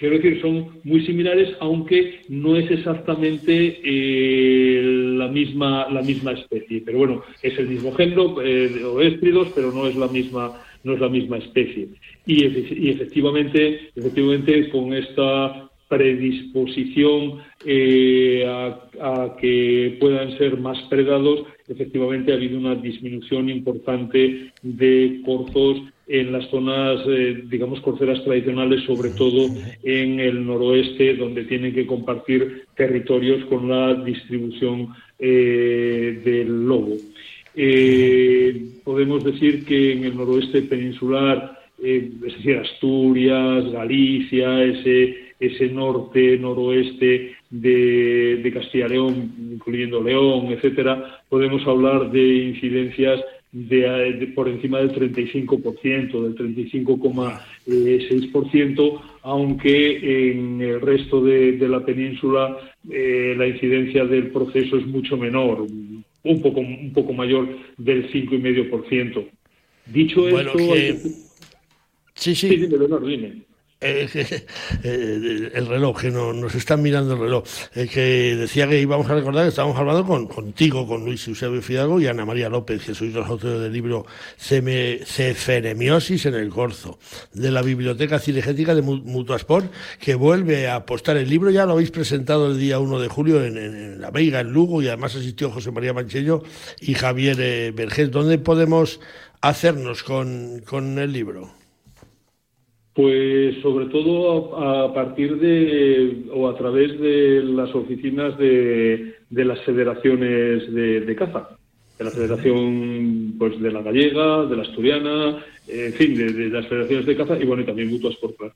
[0.00, 6.82] Quiero decir, son muy similares, aunque no es exactamente eh, la, misma, la misma especie.
[6.86, 11.00] Pero bueno, es el mismo género, eh, oéstridos, pero no es la misma, no es
[11.00, 11.88] la misma especie.
[12.24, 12.46] Y,
[12.88, 22.58] efectivamente, efectivamente, con esta predisposición eh, a, que puedan ser más predados, efectivamente ha habido
[22.58, 29.46] una disminución importante de corzos en las zonas, eh, digamos, corceras tradicionales, sobre todo
[29.84, 34.88] en el noroeste, donde tienen que compartir territorios con la distribución
[35.20, 36.96] eh, del lobo.
[37.54, 46.36] Eh, podemos decir que en el noroeste peninsular, es decir, Asturias, Galicia, ese, ese norte,
[46.38, 53.20] noroeste de, de Castilla León, incluyendo León, etcétera, podemos hablar de incidencias
[53.52, 62.56] de, por encima del 35%, del 35,6%, aunque en el resto de, la península
[62.88, 65.66] eh, la incidencia del proceso es mucho menor,
[66.22, 69.28] un poco, un poco mayor del 5,5%.
[69.86, 70.58] Dicho esto...
[72.14, 72.48] Sí, sí.
[72.48, 73.42] sí dime.
[73.82, 74.08] Eh,
[74.84, 79.08] eh, el reloj, que no, nos están mirando el reloj, eh, que decía que íbamos
[79.08, 82.84] a recordar que estábamos hablando con, contigo, con Luis Eusebio Fidalgo y Ana María López,
[82.84, 84.04] que sois los autores del libro
[84.36, 86.98] Ceferemiosis en el Corzo,
[87.32, 91.90] de la Biblioteca Cinegética de Mutuasport, que vuelve a apostar el libro, ya lo habéis
[91.90, 95.70] presentado el día 1 de julio en, La Veiga, en Lugo, y además asistió José
[95.70, 96.42] María Mancheño
[96.82, 98.10] y Javier Vergés.
[98.10, 99.00] ¿Dónde podemos
[99.40, 101.59] hacernos con, con el libro?
[103.00, 110.70] Pues sobre todo a, partir de o a través de las oficinas de, las federaciones
[110.70, 111.56] de, caza,
[111.98, 117.06] de la Federación pues de la Gallega, de la Asturiana, en fin, de, las federaciones
[117.06, 118.52] de caza y bueno, y también mutuas por claro.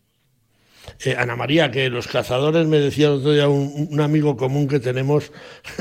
[1.05, 5.33] Eh, Ana María, que los cazadores, me decía otro día un, amigo común que tenemos,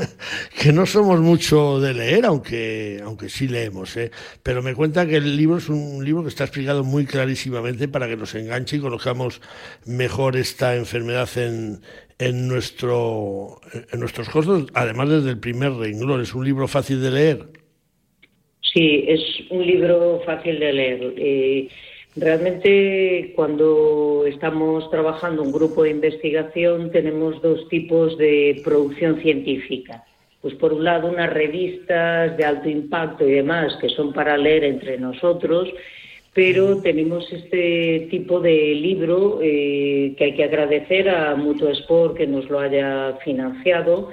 [0.60, 4.10] que no somos mucho de leer, aunque, aunque sí leemos, ¿eh?
[4.42, 8.08] pero me cuenta que el libro es un libro que está explicado muy clarísimamente para
[8.08, 9.40] que nos enganche y conozcamos
[9.86, 11.80] mejor esta enfermedad en,
[12.18, 13.60] en, nuestro,
[13.92, 16.20] en nuestros costos, además desde el primer renglón.
[16.20, 17.38] Es un libro fácil de leer.
[18.60, 21.14] Sí, es un libro fácil de leer.
[21.16, 21.68] Eh,
[22.16, 30.04] Realmente cuando estamos trabajando un grupo de investigación tenemos dos tipos de producción científica.
[30.40, 34.62] Pues por un lado unas revistas de alto impacto y demás que son para leer
[34.62, 35.68] entre nosotros,
[36.34, 42.26] pero tenemos este tipo de libro eh, que hay que agradecer a Mutuo Sport que
[42.28, 44.10] nos lo haya financiado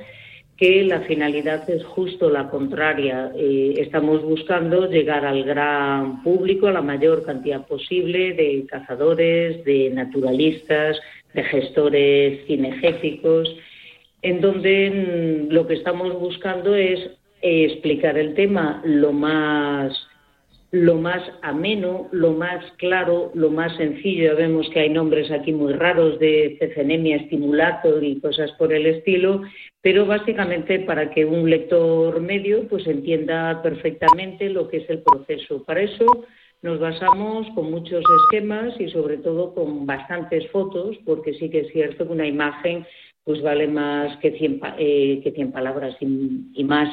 [0.62, 3.32] que la finalidad es justo la contraria.
[3.36, 9.90] Eh, estamos buscando llegar al gran público, a la mayor cantidad posible de cazadores, de
[9.90, 11.00] naturalistas,
[11.34, 13.50] de gestores cinegéticos
[14.22, 17.00] en donde mm, lo que estamos buscando es
[17.42, 19.98] eh, explicar el tema lo más
[20.74, 24.24] lo más ameno, lo más claro, lo más sencillo.
[24.24, 28.86] Ya vemos que hay nombres aquí muy raros de cecenemia estimulator y cosas por el
[28.86, 29.42] estilo,
[29.82, 35.64] pero básicamente para que un lector medio pues entienda perfectamente lo que es el proceso.
[35.64, 36.06] Para eso
[36.62, 41.72] nos basamos con muchos esquemas y sobre todo con bastantes fotos, porque sí que es
[41.72, 42.86] cierto que una imagen
[43.24, 46.90] pues vale más que 100, eh, que 100 palabras y más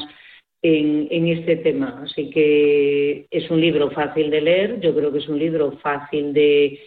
[0.62, 2.03] en, este tema.
[2.05, 6.33] Así que es un libro fácil de leer, yo creo que es un libro fácil
[6.33, 6.81] de,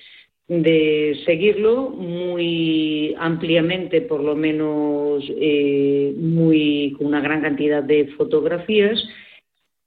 [0.52, 9.02] de seguirlo, muy ampliamente, por lo menos, eh, muy, con una gran cantidad de fotografías.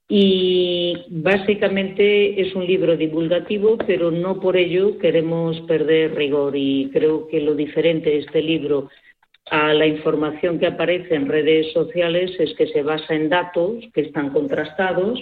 [0.08, 6.54] Y básicamente es un libro divulgativo, pero no por ello queremos perder rigor.
[6.56, 8.88] Y creo que lo diferente de este libro
[9.50, 14.00] a la información que aparece en redes sociales es que se basa en datos que
[14.00, 15.20] están contrastados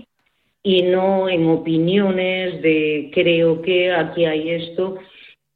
[0.63, 4.99] y no en opiniones de creo que aquí hay esto.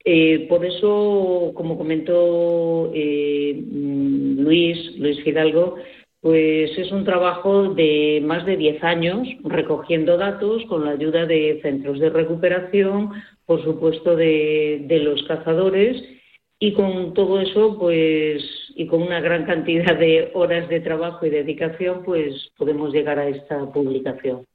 [0.08, 5.74] Eh, por eso, como comentó eh, mm, Luis, Luis Fidalgo,
[6.20, 11.58] pues es un trabajo de más de 10 años recogiendo datos con la ayuda de
[11.60, 13.10] centros de recuperación,
[13.46, 16.00] por supuesto de, de los cazadores
[16.60, 18.44] y con todo eso, pues,
[18.76, 23.28] y con una gran cantidad de horas de trabajo y dedicación, pues podemos llegar a
[23.28, 24.46] esta publicación.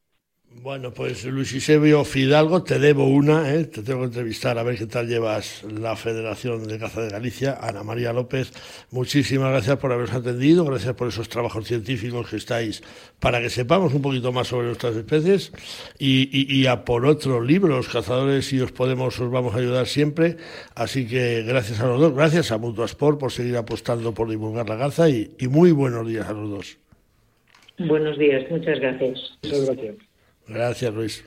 [0.54, 3.66] Bueno, pues Luis Isebio Fidalgo, te debo una, ¿eh?
[3.66, 7.58] te tengo que entrevistar a ver qué tal llevas la Federación de Caza de Galicia.
[7.60, 8.52] Ana María López,
[8.92, 12.84] muchísimas gracias por habernos atendido, gracias por esos trabajos científicos que estáis
[13.20, 15.52] para que sepamos un poquito más sobre nuestras especies
[15.98, 20.38] y, a por otro libro, Los Cazadores, si os podemos, os vamos a ayudar siempre.
[20.76, 24.78] Así que gracias a los dos, gracias a Mutuasport por seguir apostando por divulgar la
[24.78, 26.78] caza y, y muy buenos días a los dos.
[27.80, 29.40] Buenos días, muchas gracias.
[29.42, 30.11] Muchas gracias.
[30.54, 31.24] Gracias, Luis.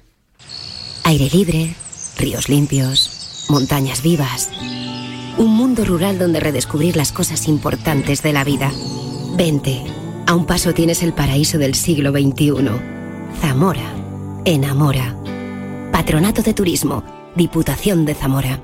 [1.05, 1.75] Aire libre,
[2.19, 4.51] ríos limpios, montañas vivas.
[5.39, 8.71] Un mundo rural donde redescubrir las cosas importantes de la vida.
[9.37, 9.83] Vente.
[10.27, 12.69] A un paso tienes el paraíso del siglo XXI.
[13.41, 13.93] Zamora.
[14.45, 15.17] Enamora.
[15.91, 17.03] Patronato de Turismo.
[17.35, 18.61] Diputación de Zamora.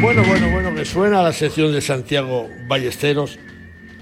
[0.00, 3.38] Bueno, bueno, bueno, me suena la sección de Santiago Ballesteros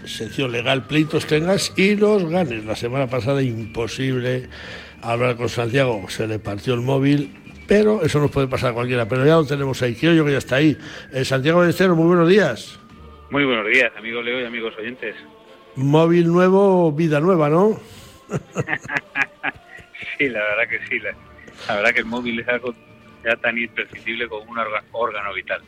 [0.09, 2.65] sección legal, pleitos tengas y los ganes.
[2.65, 4.49] La semana pasada imposible
[5.03, 7.35] hablar con Santiago, se le partió el móvil,
[7.67, 10.33] pero eso nos puede pasar a cualquiera, pero ya lo tenemos ahí, quiero yo que
[10.33, 10.77] ya está ahí.
[11.13, 12.79] Eh, Santiago Ballesteros, muy buenos días.
[13.31, 15.15] Muy buenos días, amigo Leo y amigos oyentes.
[15.77, 17.79] Móvil nuevo, vida nueva, ¿no?
[20.19, 20.99] sí, la verdad que sí.
[20.99, 22.75] La, verdad que el móvil es algo
[23.25, 24.59] ya tan imprescindible como un
[24.93, 25.61] órgano vital.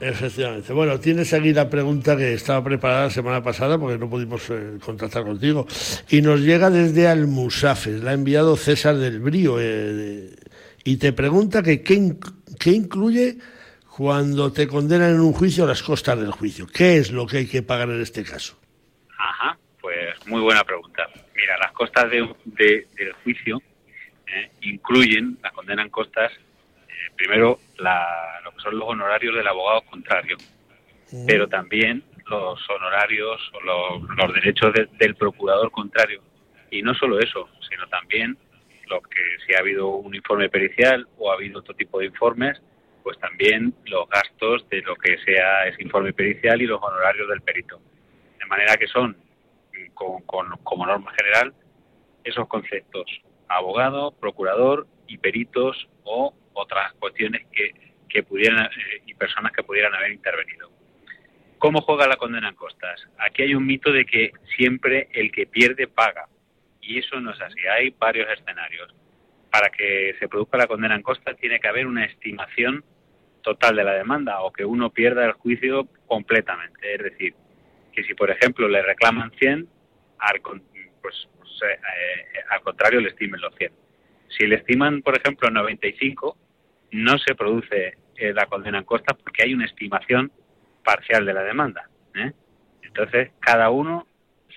[0.00, 0.72] Efectivamente.
[0.72, 4.78] Bueno, tienes aquí la pregunta que estaba preparada la semana pasada porque no pudimos eh,
[4.80, 5.66] contactar contigo.
[6.08, 9.56] Y nos llega desde Almusafes, la ha enviado César del Brío.
[9.58, 10.30] Eh,
[10.84, 13.38] y te pregunta que qué, incluye
[13.96, 16.66] cuando te condenan en un juicio las costas del juicio.
[16.72, 18.56] ¿Qué es lo que hay que pagar en este caso?
[19.18, 21.08] Ajá, pues muy buena pregunta.
[21.34, 23.60] Mira, las costas de, del juicio
[24.28, 26.30] eh, incluyen, la condenan costas
[27.18, 30.38] primero lo que son los honorarios del abogado contrario,
[31.26, 33.60] pero también los honorarios o
[34.16, 36.22] los, derechos del procurador contrario.
[36.70, 38.38] Y no solo eso, sino también
[38.86, 42.62] lo que si ha habido un informe pericial o ha habido otro tipo de informes,
[43.02, 47.40] pues también los gastos de lo que sea ese informe pericial y los honorarios del
[47.40, 47.80] perito.
[48.38, 49.16] De manera que son,
[49.94, 51.52] como norma general,
[52.22, 53.04] esos conceptos,
[53.48, 57.72] abogado, procurador y peritos o otras cuestiones que,
[58.08, 60.70] que pudieran eh, y personas que pudieran haber intervenido.
[61.58, 63.06] ¿Cómo juega la condena en costas?
[63.18, 66.28] Aquí hay un mito de que siempre el que pierde paga.
[66.80, 67.60] Y eso no es así.
[67.66, 68.94] Hay varios escenarios.
[69.50, 72.84] Para que se produzca la condena en costas tiene que haber una estimación
[73.42, 76.94] total de la demanda o que uno pierda el juicio completamente.
[76.94, 77.34] Es decir,
[77.92, 79.68] que si por ejemplo le reclaman 100,
[80.18, 83.72] al, pues, pues eh, al contrario le estimen los 100.
[84.28, 86.36] Si le estiman, por ejemplo, 95,
[86.92, 90.32] no se produce eh, la condena en costas porque hay una estimación
[90.84, 91.88] parcial de la demanda.
[92.14, 92.32] ¿eh?
[92.82, 94.06] Entonces, cada uno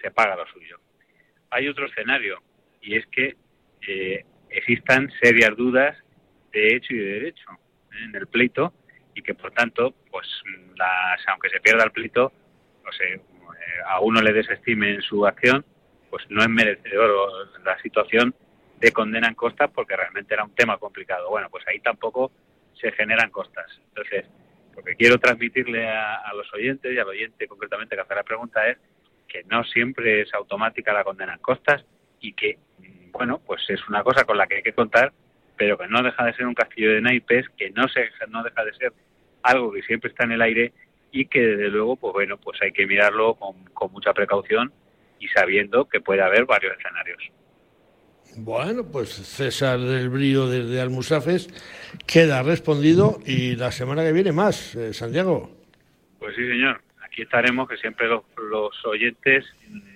[0.02, 0.80] se paga lo suyo.
[1.50, 2.42] Hay otro escenario
[2.82, 3.36] y es que
[3.88, 5.98] eh, existan serias dudas
[6.52, 7.50] de hecho y de derecho
[8.04, 8.74] en el pleito
[9.14, 10.28] y que, por tanto, pues
[10.76, 12.32] las, aunque se pierda el pleito,
[12.88, 13.08] o sea,
[13.88, 15.66] a uno le desestimen su acción,
[16.10, 18.34] pues no es merecedor la situación
[18.82, 21.30] de condena en costas porque realmente era un tema complicado.
[21.30, 22.32] Bueno, pues ahí tampoco
[22.74, 23.68] se generan costas.
[23.90, 24.26] Entonces,
[24.76, 28.68] Lo que quiero transmitirle a, los oyentes y al oyente concretamente que hace la pregunta
[28.70, 28.78] es
[29.28, 31.86] que no siempre es automática la condena en costas
[32.22, 32.58] y que,
[33.12, 35.12] bueno, pues es una cosa con la que hay que contar,
[35.58, 38.64] pero que no deja de ser un castillo de naipes, que no, se, no deja
[38.64, 38.94] de ser
[39.44, 40.74] algo que siempre está en el aire
[41.12, 44.72] y que desde luego, pues bueno, pues hay que mirarlo con, con mucha precaución
[45.20, 47.22] y sabiendo que puede haber varios escenarios.
[48.38, 51.50] Bueno, pues César del Brío desde Almusafes
[52.06, 55.52] queda respondido y la semana que viene más, eh, Santiago.
[56.20, 56.82] Pues sí, señor.
[57.04, 59.46] Aquí estaremos, que siempre los, oyentes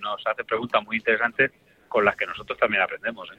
[0.02, 1.52] nos hacen preguntas muy interesantes
[1.88, 3.30] con las que nosotros también aprendemos.
[3.32, 3.38] ¿eh?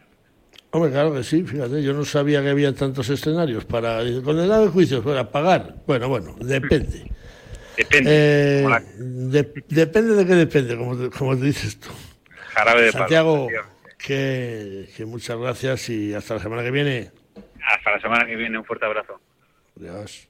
[0.70, 4.70] Hombre, claro que sí, fíjate, yo no sabía que había tantos escenarios para condenar el
[4.70, 5.74] juicio, para pagar.
[5.86, 7.10] Bueno, bueno, depende.
[7.76, 8.10] Depende.
[8.10, 8.66] Eh,
[9.68, 11.90] depende de qué depende, como, como dices tú.
[12.54, 13.48] Jarabe de Santiago,
[13.98, 17.10] que, muchas gracias y hasta la semana que viene.
[17.64, 19.20] Hasta la semana que viene, un fuerte abrazo.
[19.78, 20.28] Adiós.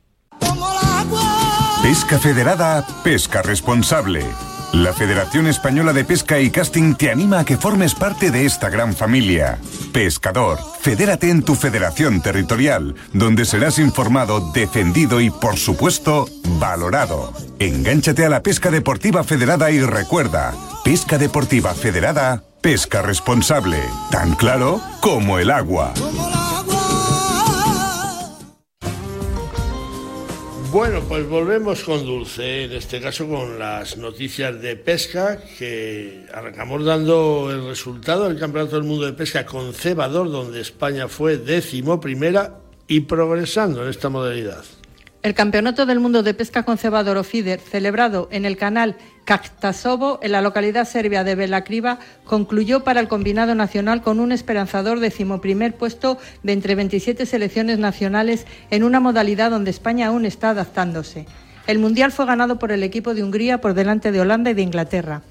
[1.82, 4.24] Pesca Federada, pesca responsable.
[4.72, 8.68] La Federación Española de Pesca y Casting te anima a que formes parte de esta
[8.68, 9.58] gran familia.
[9.92, 16.26] Pescador, fedérate en tu federación territorial, donde serás informado, defendido y, por supuesto,
[16.58, 17.32] valorado.
[17.58, 20.52] Engánchate a la pesca deportiva federada y recuerda,
[20.84, 23.78] pesca deportiva federada, pesca responsable,
[24.10, 25.94] tan claro como el agua.
[30.72, 36.84] Bueno, pues volvemos con Dulce, en este caso con las noticias de pesca, que arrancamos
[36.84, 41.98] dando el resultado del Campeonato del Mundo de Pesca con Cebador, donde España fue décimo
[41.98, 44.64] primera y progresando en esta modalidad.
[45.22, 48.96] El Campeonato del Mundo de Pesca con Cebador o FIDER, celebrado en el canal
[49.26, 55.00] Kaktasovo, en la localidad serbia de Belacriva, concluyó para el combinado nacional con un esperanzador
[55.00, 61.26] decimoprimer puesto de entre 27 selecciones nacionales en una modalidad donde España aún está adaptándose.
[61.66, 64.62] El Mundial fue ganado por el equipo de Hungría por delante de Holanda y de
[64.62, 65.22] Inglaterra.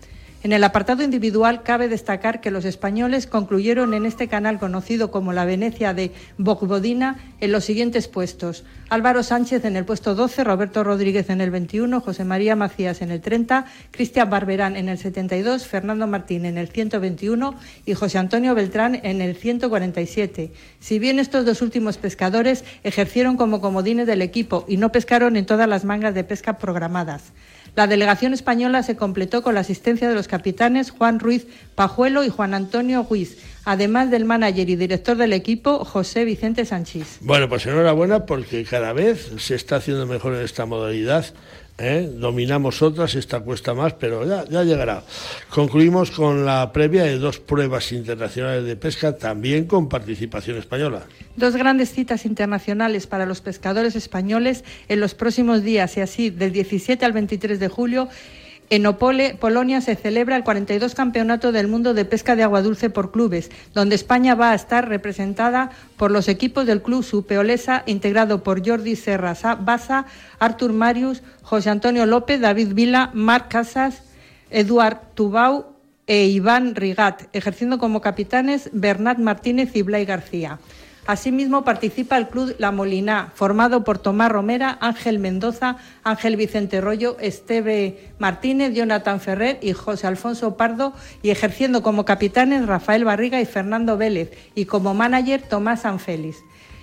[0.45, 5.33] En el apartado individual cabe destacar que los españoles concluyeron en este canal conocido como
[5.33, 8.63] la Venecia de Bogbodina en los siguientes puestos.
[8.89, 13.09] Álvaro Sánchez en el puesto 12, Roberto Rodríguez en el 21, José María Macías en
[13.09, 17.55] el 30, Cristian Barberán en el 72, Fernando Martín en el 121
[17.87, 20.51] y José Antonio Beltrán en el 147.
[20.79, 25.47] Si bien estos dos últimos pescadores ejercieron como comodines del equipo y no pescaron en
[25.47, 27.33] todas las mangas de pesca programadas.
[27.75, 31.45] La delegación española se completó con la asistencia de los capitanes Juan Ruiz
[31.75, 37.17] Pajuelo y Juan Antonio Ruiz, además del manager y director del equipo José Vicente Sánchez.
[37.19, 41.25] Bueno, pues enhorabuena porque cada vez se está haciendo mejor en esta modalidad
[41.77, 42.09] ¿eh?
[42.11, 45.03] dominamos otras, esta cuesta más, pero ya, ya llegará.
[45.49, 51.03] Concluimos con la previa de dos pruebas internacionales de pesca, también con participación española.
[51.35, 56.51] Dos grandes citas internacionales para los pescadores españoles en los próximos días y así del
[56.51, 58.09] 17 al 23 de julio
[58.69, 62.89] en Opole, Polonia, se celebra el 42 Campeonato del Mundo de Pesca de Agua Dulce
[62.89, 68.43] por clubes, donde España va a estar representada por los equipos del Club Supeolesa, integrado
[68.43, 70.05] por Jordi Serra Basa,
[70.39, 74.01] Artur Marius, José Antonio López, David Vila, Marc Casas,
[74.49, 75.75] Eduard Tubau
[76.07, 80.59] e Iván Rigat, ejerciendo como capitanes Bernat Martínez y Blay García.
[81.07, 87.15] Asimismo participa el Club La Molina, formado por Tomás Romera, Ángel Mendoza, Ángel Vicente Rollo,
[87.19, 93.45] Esteve Martínez, Jonathan Ferrer y José Alfonso Pardo, y ejerciendo como capitanes Rafael Barriga y
[93.45, 96.37] Fernando Vélez, y como manager Tomás Sanfélix.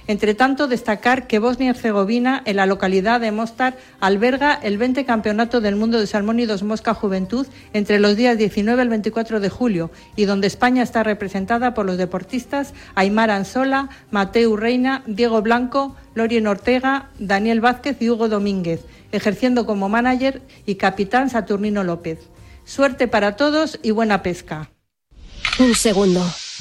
[0.07, 5.05] Entre tanto, destacar que Bosnia y Herzegovina, en la localidad de Mostar, alberga el 20
[5.05, 9.41] Campeonato del Mundo de Salmón y Dos Mosca Juventud entre los días 19 al 24
[9.41, 15.41] de julio y donde España está representada por los deportistas Aymar Ansola, Mateu Reina, Diego
[15.43, 18.81] Blanco, Lorien Ortega, Daniel Vázquez y Hugo Domínguez,
[19.13, 22.19] ejerciendo como manager y capitán Saturnino López.
[22.65, 24.71] Suerte para todos y buena pesca.
[25.59, 26.25] Un segundo.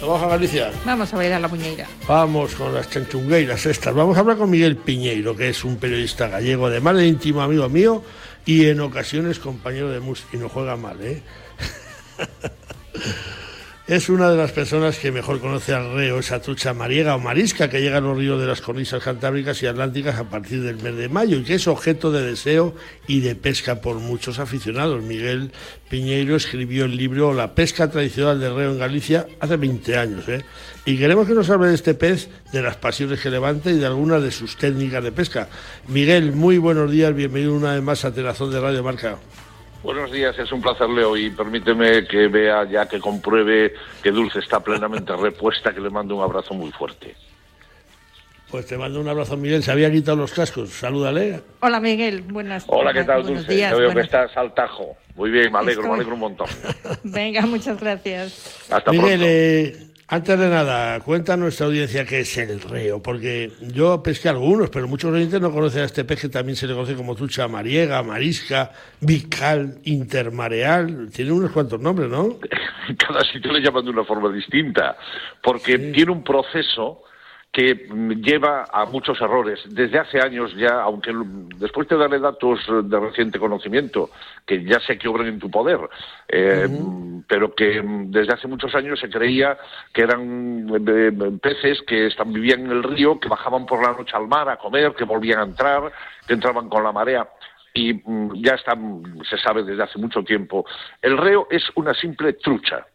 [0.00, 0.70] Vamos a Galicia.
[0.84, 1.86] Vamos a bailar la muñeira.
[2.06, 3.94] Vamos con las chanchungueiras estas.
[3.94, 7.68] Vamos a hablar con Miguel Piñeiro, que es un periodista gallego, además de íntimo amigo
[7.68, 8.02] mío
[8.44, 10.28] y en ocasiones compañero de música.
[10.32, 11.22] Y no juega mal, ¿eh?
[13.90, 17.68] es una de las personas que mejor conoce al reo, esa trucha mariega o marisca
[17.68, 20.94] que llega a los ríos de las cornisas cantábricas y atlánticas a partir del mes
[20.94, 22.72] de mayo y que es objeto de deseo
[23.08, 25.02] y de pesca por muchos aficionados.
[25.02, 25.50] Miguel
[25.88, 30.28] Piñeiro escribió el libro La pesca tradicional del reo en Galicia hace 20 años.
[30.28, 30.44] ¿eh?
[30.84, 33.86] Y queremos que nos hable de este pez, de las pasiones que levanta y de
[33.86, 35.48] algunas de sus técnicas de pesca.
[35.88, 39.18] Miguel, muy buenos días, bienvenido una vez más a Terazón de Radio Marca.
[39.82, 43.72] Buenos días, es un placer, Leo, y permíteme que vea ya que compruebe
[44.02, 47.14] que Dulce está plenamente repuesta, que le mando un abrazo muy fuerte.
[48.50, 49.62] Pues te mando un abrazo, Miguel.
[49.62, 50.70] Se había quitado los cascos.
[50.70, 51.40] Salúdale.
[51.60, 52.22] Hola, Miguel.
[52.22, 53.54] Buenas Hola, ¿qué tal, Dulce?
[53.54, 54.96] Días, veo que estás al tajo.
[55.14, 56.48] Muy bien, me alegro, me alegro un montón.
[57.04, 58.68] Venga, muchas gracias.
[58.68, 59.24] Hasta Miguel, pronto.
[59.28, 64.28] Eh, antes de nada, cuenta a nuestra audiencia qué es el reo, porque yo pesqué
[64.28, 67.14] algunos, pero muchos oyentes no conocen a este pez que también se le conoce como
[67.14, 71.10] trucha mariega, marisca, bical, intermareal.
[71.14, 72.40] Tiene unos cuantos nombres, ¿no?
[72.98, 74.96] Cada sitio le llaman de una forma distinta,
[75.40, 77.04] porque tiene un proceso
[77.52, 77.88] que
[78.22, 79.58] lleva a muchos errores.
[79.66, 81.12] Desde hace años ya, aunque
[81.56, 84.10] después te daré datos de reciente conocimiento,
[84.46, 85.80] que ya sé que obran en tu poder,
[86.28, 86.68] eh,
[87.26, 89.58] pero que mm, desde hace muchos años se creía
[89.92, 93.92] que eran eh, eh, peces que están, vivían en el río, que bajaban por la
[93.92, 95.92] noche al mar a comer, que volvían a entrar,
[96.26, 97.28] que entraban con la marea
[97.74, 98.76] y mm, ya está,
[99.28, 100.64] se sabe desde hace mucho tiempo.
[101.02, 102.86] El reo es una simple trucha.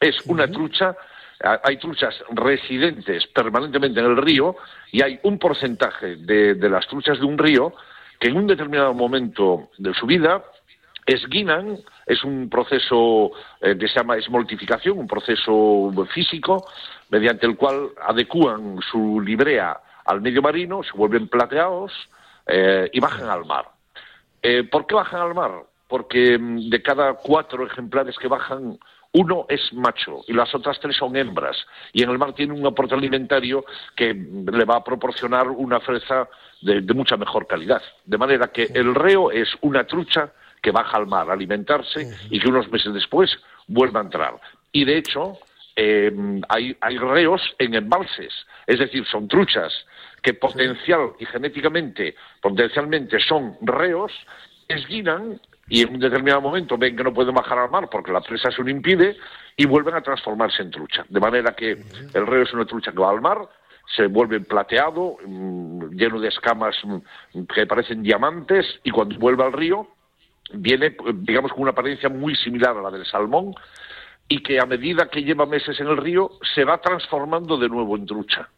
[0.00, 0.96] Es una trucha,
[1.42, 4.56] hay truchas residentes permanentemente en el río
[4.92, 7.72] y hay un porcentaje de, de las truchas de un río
[8.18, 10.44] que en un determinado momento de su vida
[11.06, 16.66] esguinan, es un proceso eh, que se llama esmoltificación, un proceso físico
[17.08, 21.92] mediante el cual adecúan su librea al medio marino, se vuelven plateados
[22.46, 23.66] eh, y bajan al mar.
[24.42, 25.50] Eh, ¿Por qué bajan al mar?
[25.88, 28.78] Porque mm, de cada cuatro ejemplares que bajan,
[29.12, 31.56] uno es macho y las otras tres son hembras.
[31.92, 33.64] Y en el mar tiene un aporte alimentario
[33.96, 36.28] que le va a proporcionar una fresa
[36.60, 37.82] de, de mucha mejor calidad.
[38.04, 40.32] De manera que el reo es una trucha
[40.62, 43.36] que baja al mar a alimentarse y que unos meses después
[43.66, 44.40] vuelve a entrar.
[44.72, 45.38] Y de hecho,
[45.76, 46.12] eh,
[46.48, 48.32] hay, hay reos en embalses,
[48.66, 49.72] es decir, son truchas
[50.22, 54.12] que potencial y genéticamente, potencialmente son reos,
[54.68, 55.40] esguinan
[55.70, 58.50] y en un determinado momento ven que no pueden bajar al mar porque la presa
[58.50, 59.16] se lo impide
[59.56, 61.06] y vuelven a transformarse en trucha.
[61.08, 61.80] De manera que
[62.12, 63.38] el reo es una trucha que va al mar,
[63.96, 69.52] se vuelve plateado, mm, lleno de escamas mm, que parecen diamantes y cuando vuelve al
[69.52, 69.86] río
[70.52, 73.54] viene, eh, digamos, con una apariencia muy similar a la del salmón
[74.28, 77.96] y que a medida que lleva meses en el río se va transformando de nuevo
[77.96, 78.48] en trucha.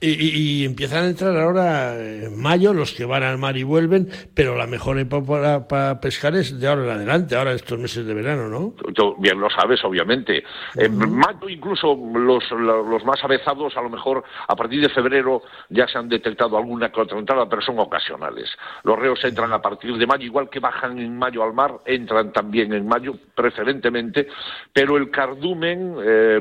[0.00, 3.62] Y, y- y empiezan a entrar ahora en mayo los que van al mar y
[3.62, 7.78] vuelven, pero la mejor época para, para pescar es de ahora en adelante, ahora estos
[7.78, 8.74] meses de verano, ¿no?
[8.94, 10.42] Tú bien lo sabes, obviamente.
[10.76, 15.86] En mayo, incluso los, los más avezados, a lo mejor a partir de febrero ya
[15.86, 18.48] se han detectado alguna que otra entrada, pero son ocasionales.
[18.84, 22.32] Los reos entran a partir de mayo, igual que bajan en mayo al mar, entran
[22.32, 24.26] también en mayo, preferentemente,
[24.72, 26.40] pero el cardumen, eh,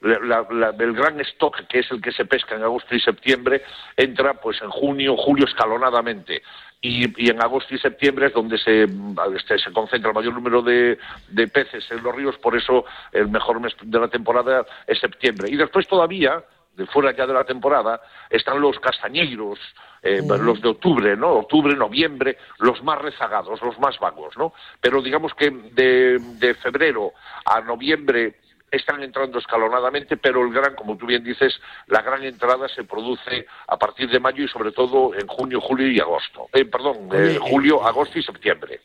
[0.00, 3.62] la- la- el gran stock, que es el que se pesca en agosto y septiembre,
[3.96, 6.42] entra pues en junio, julio escalonadamente.
[6.80, 8.88] Y, y en agosto y septiembre es donde se,
[9.36, 13.28] este, se concentra el mayor número de, de peces en los ríos, por eso el
[13.28, 15.48] mejor mes de la temporada es septiembre.
[15.48, 16.42] Y después todavía,
[16.74, 19.60] de fuera ya de la temporada, están los castañeiros,
[20.02, 21.28] eh, los de octubre, ¿no?
[21.34, 24.52] Octubre, noviembre, los más rezagados, los más vagos, ¿no?
[24.80, 27.12] Pero digamos que de, de febrero
[27.44, 28.41] a noviembre
[28.72, 33.46] están entrando escalonadamente, pero el gran, como tú bien dices, la gran entrada se produce
[33.68, 36.48] a partir de mayo y sobre todo en junio, julio y agosto.
[36.52, 38.80] Eh, perdón, eh, julio, agosto y septiembre.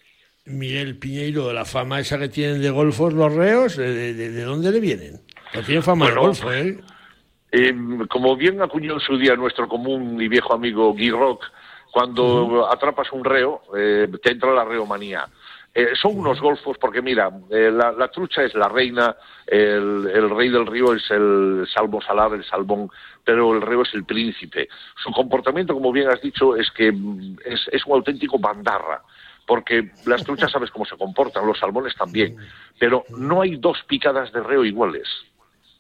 [0.46, 4.72] Miguel Piñeiro, la fama esa que tienen de golfos los reos, ¿de, de- de dónde
[4.72, 5.22] le vienen?
[5.54, 6.78] No tienen fama de Bueno, golfo, ¿eh?
[7.52, 7.74] Eh,
[8.10, 11.46] como bien acuñó en su día nuestro común y viejo amigo Guy Rock,
[11.92, 15.28] cuando atrapas un reo, eh, te entra la reomanía.
[15.80, 19.16] Eh, son unos golfos porque, mira, eh, la, la trucha es la reina,
[19.46, 22.90] el, el rey del río es el salvo salar, el salmón,
[23.24, 24.70] pero el reo es el príncipe.
[24.96, 29.04] Su comportamiento, como bien has dicho, es que mm, es, es un auténtico bandarra
[29.46, 32.36] porque las truchas sabes cómo se comportan, los salmones también,
[32.80, 35.08] pero no hay dos picadas de reo iguales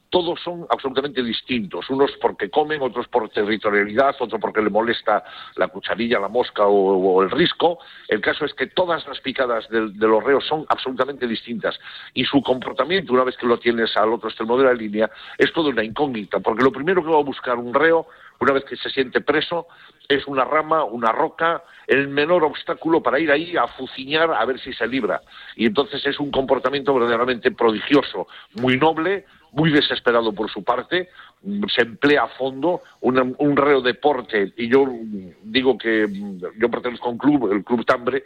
[0.10, 5.24] todos son absolutamente distintos, unos porque comen, otros por territorialidad, otro porque le molesta
[5.55, 7.80] la cucharilla, la mosca o, o el risco.
[8.08, 11.80] El caso es que todas las picadas de, de los reos son absolutamente distintas
[12.14, 15.51] y su comportamiento, una vez que lo tienes al otro extremo de la línea, es
[15.53, 18.08] toda una incógnita, porque lo primero que va a buscar un reo
[18.40, 19.68] una vez que se siente preso,
[20.08, 24.60] es una rama, una roca, el menor obstáculo para ir ahí a fuciñar a ver
[24.60, 25.22] si se libra.
[25.56, 31.10] Y entonces es un comportamiento verdaderamente prodigioso, muy noble, muy desesperado por su parte,
[31.74, 34.54] se emplea a fondo un, un reo deporte.
[34.58, 34.86] Y yo
[35.44, 36.08] digo que
[36.58, 38.24] yo pertenezco a un club, el Club Tambre,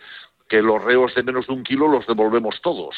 [0.47, 2.95] que los reos de menos de un kilo los devolvemos todos.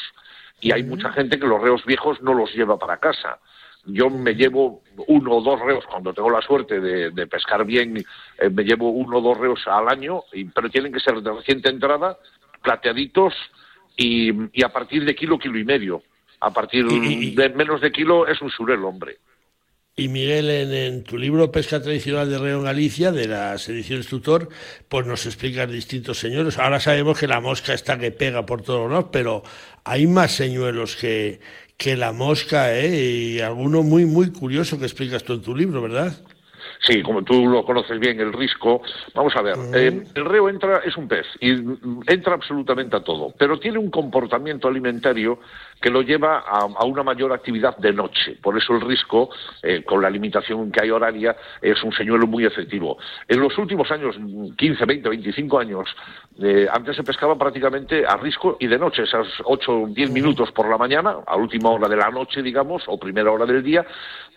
[0.60, 3.38] Y hay mucha gente que los reos viejos no los lleva para casa
[3.86, 7.98] yo me llevo uno o dos reos cuando tengo la suerte de, pescar bien,
[8.38, 10.22] eh, me llevo uno o dos reos al año,
[10.54, 12.18] pero tienen que ser de reciente entrada,
[12.62, 13.34] plateaditos
[13.96, 14.30] y,
[14.62, 16.02] a partir de kilo, kilo y medio.
[16.40, 19.18] A partir de menos de kilo es un surel, hombre.
[19.96, 24.48] Y Miguel, en, tu libro Pesca Tradicional de Reo en Galicia, de las ediciones Tutor,
[24.88, 26.58] pues nos explicas distintos señuelos.
[26.58, 29.44] Ahora sabemos que la mosca está que pega por todos lados, pero
[29.84, 31.38] hay más señuelos que,
[31.76, 33.34] que la mosca, ¿eh?
[33.36, 36.16] Y alguno muy, muy curioso que explicas tú en tu libro, ¿verdad?
[36.86, 38.82] Sí, como tú lo conoces bien, el risco.
[39.14, 41.52] Vamos a ver, eh, el reo entra, es un pez y
[42.06, 45.38] entra absolutamente a todo, pero tiene un comportamiento alimentario
[45.80, 48.36] que lo lleva a, una mayor actividad de noche.
[48.42, 49.30] Por eso el risco,
[49.62, 52.98] eh, con la limitación que hay horaria, es un señuelo muy efectivo.
[53.28, 54.16] En los últimos años,
[54.56, 55.88] 15, 20, 25 años,
[56.42, 60.52] eh, antes se pescaba prácticamente a risco y de noche, esas 8 o 10 minutos
[60.52, 63.86] por la mañana, a última hora de la noche, digamos, o primera hora del día,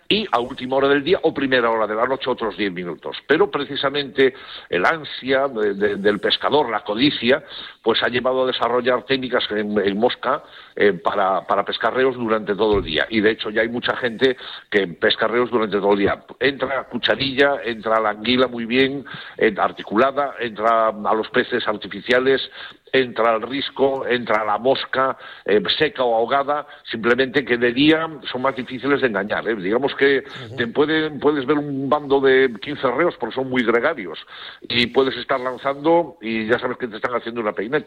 [0.08, 3.18] y a última hora del día o primera hora de la noche otros 10 minutos.
[3.26, 4.32] Pero precisamente
[4.70, 7.44] el ansia del pescador, la codicia,
[7.88, 10.42] pues ha llevado a desarrollar técnicas en, mosca
[10.76, 13.06] eh, para, para pescar reos durante todo el día.
[13.08, 14.36] Y de hecho ya hay mucha gente
[14.68, 16.22] que pesca reos durante todo el día.
[16.38, 19.06] Entra cucharilla, entra la anguila muy bien,
[19.56, 22.50] articulada, entra a los peces artificiales,
[22.92, 28.42] entra al risco, entra la mosca, eh, seca o ahogada, simplemente que de día son
[28.42, 29.48] más difíciles de engañar.
[29.48, 29.56] ¿eh?
[29.56, 30.24] Digamos que
[30.56, 34.18] te puedes ver un bando de 15 reos porque son muy gregarios
[34.62, 37.77] y puedes estar lanzando y ya sabes que te están haciendo una peineta.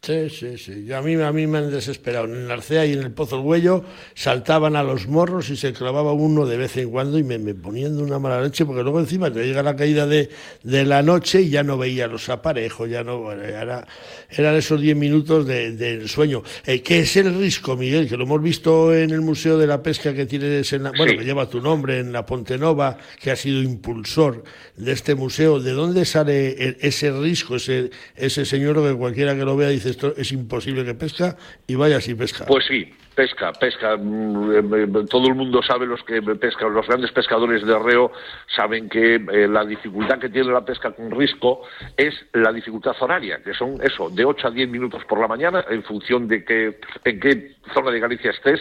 [0.00, 0.92] Sí, sí, sí.
[0.92, 2.26] a, mí, a mí me han desesperado.
[2.26, 3.84] En el Arcea y en el Pozo del Huello
[4.14, 7.52] saltaban a los morros y se clavaba uno de vez en cuando y me, me
[7.54, 10.30] poniendo una mala leche porque luego encima te llega la caída de,
[10.62, 13.32] de la noche y ya no veía los aparejos, ya no...
[13.32, 13.86] Era,
[14.30, 16.42] eran esos 10 minutos del sueño.
[16.64, 18.08] Eh, ¿Qué es el risco, Miguel?
[18.08, 21.24] Que lo hemos visto en el Museo de la Pesca que tienes en bueno, que
[21.24, 24.44] lleva tu nombre, en la Ponte Nova, que ha sido impulsor
[24.76, 25.60] de este museo.
[25.60, 30.12] ¿De dónde sale ese risco, ese, ese señor que cualquiera que lo vea dice esto
[30.16, 31.36] es imposible que pesca
[31.66, 32.44] y vaya si pesca.
[32.46, 33.96] Pues sí, pesca, pesca.
[33.96, 38.12] Mm, eh, todo el mundo sabe los que pescan, los grandes pescadores de reo
[38.54, 41.62] saben que eh, la dificultad que tiene la pesca con risco
[41.96, 45.64] es la dificultad horaria, que son eso, de 8 a 10 minutos por la mañana,
[45.68, 48.60] en función de que, en qué zona de Galicia estés.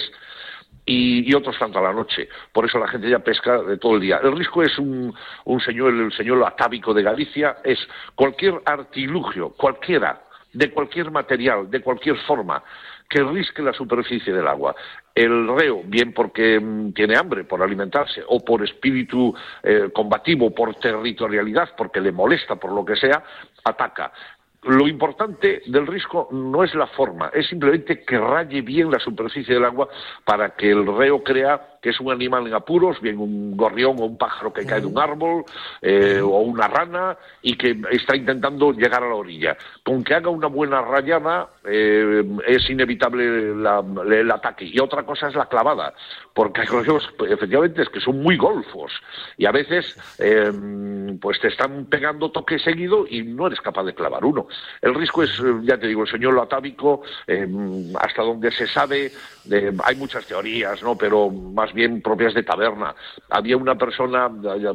[0.90, 2.30] Y, otros tanto a la noche.
[2.54, 4.22] Por eso la gente ya pesca de todo el día.
[4.24, 5.14] El risco es un,
[5.44, 7.78] un señuelo, el señuelo atávico de Galicia, es
[8.16, 10.27] cualquier artilugio, cualquiera,
[10.58, 12.64] de cualquier material, de cualquier forma,
[13.08, 14.76] que risque la superficie del agua.
[15.14, 20.74] El reo, bien porque mm, tiene hambre por alimentarse, o por espíritu eh, combativo, por
[20.76, 23.24] territorialidad, porque le molesta por lo que sea,
[23.64, 24.12] ataca.
[24.64, 29.54] Lo importante del risco no es la forma, es simplemente que raye bien la superficie
[29.54, 29.88] del agua
[30.26, 34.06] para que el reo crea que es un animal en apuros, bien un gorrión o
[34.06, 35.44] un pájaro que cae de un árbol
[35.82, 39.58] eh, o una rana y que está intentando llegar a la orilla.
[39.84, 44.66] Con que haga una buena rayada eh, es inevitable el ataque.
[44.66, 45.94] Y otra cosa es la clavada,
[46.34, 48.92] porque hay gorriones, efectivamente, es que son muy golfos
[49.38, 50.52] y a veces eh,
[51.22, 54.48] pues te están pegando toque seguido y no eres capaz de clavar uno.
[54.82, 57.02] El riesgo es, ya te digo, el señor atávico,
[58.00, 59.12] hasta donde se sabe,
[59.84, 60.98] hay muchas teorías, ¿no?
[60.98, 62.96] Pero más bien propias de taberna.
[63.30, 64.30] Había una persona,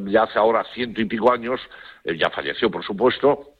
[0.07, 1.61] ya hace ahora ciento y pico años,
[2.05, 3.53] eh, ya falleció por supuesto,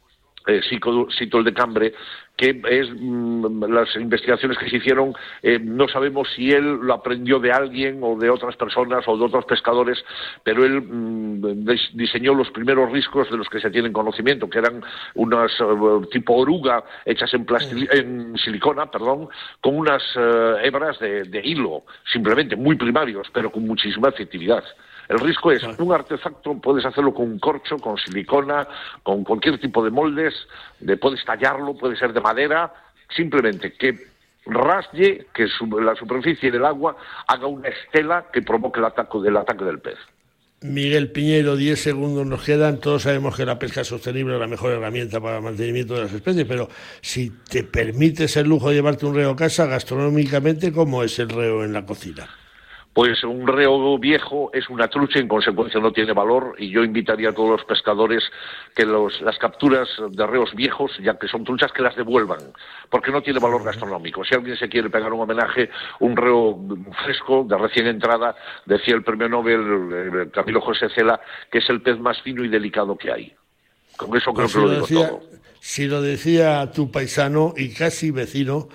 [0.47, 1.95] eh, Sito el de Cambre,
[2.43, 5.15] que es mm, las investigaciones que se hicieron,
[5.45, 9.25] eh, no sabemos si él lo aprendió de alguien o de otras personas o de
[9.25, 10.05] otros pescadores,
[10.43, 11.65] pero él mm,
[11.95, 14.83] diseñó los primeros riscos de los que se tienen conocimiento, que eran
[15.15, 17.47] unas eh, tipo oruga hechas en,
[17.93, 19.29] en silicona, perdón,
[19.61, 20.03] con unas
[20.63, 24.65] hebras de, de hilo, simplemente muy primarios, pero con muchísima efectividad.
[25.09, 28.67] El risco es un artefacto, puedes hacerlo con un corcho, con silicona,
[29.03, 30.35] con cualquier tipo de moldes,
[30.81, 32.73] de, puedes tallarlo, puede ser de madera,
[33.15, 34.13] simplemente que
[34.47, 35.47] rasgue, que
[35.83, 36.97] la superficie del agua
[37.27, 39.99] haga una estela que provoque el ataque del, ataque del pez.
[40.63, 42.79] Miguel Piñero, 10 segundos nos quedan.
[42.79, 46.13] Todos sabemos que la pesca sostenible es la mejor herramienta para el mantenimiento de las
[46.13, 46.69] especies, pero
[47.01, 51.31] si te permites el lujo de llevarte un reo a casa, gastronómicamente, ¿cómo es el
[51.31, 52.29] reo en la cocina?
[52.95, 56.85] Pues un reo viejo es una trucha y en consecuencia no tiene valor y yo
[56.85, 58.23] invitaría a todos los pescadores
[58.77, 62.41] que los, las capturas de reos viejos, ya que son truchas, que las devuelvan,
[62.91, 64.23] porque no tiene valor gastronómico.
[64.25, 65.71] Si alguien se quiere pegar un homenaje,
[66.01, 66.59] un reo
[67.03, 68.37] fresco, de recién entrada,
[68.67, 71.19] decía el premio Nobel Camilo José Cela,
[71.51, 73.33] que es el pez más fino y delicado que hay.
[73.97, 75.23] Con eso creo Pues que si lo digo decía- todo.
[75.61, 78.69] Si lo decía tu paisano y casi vecino,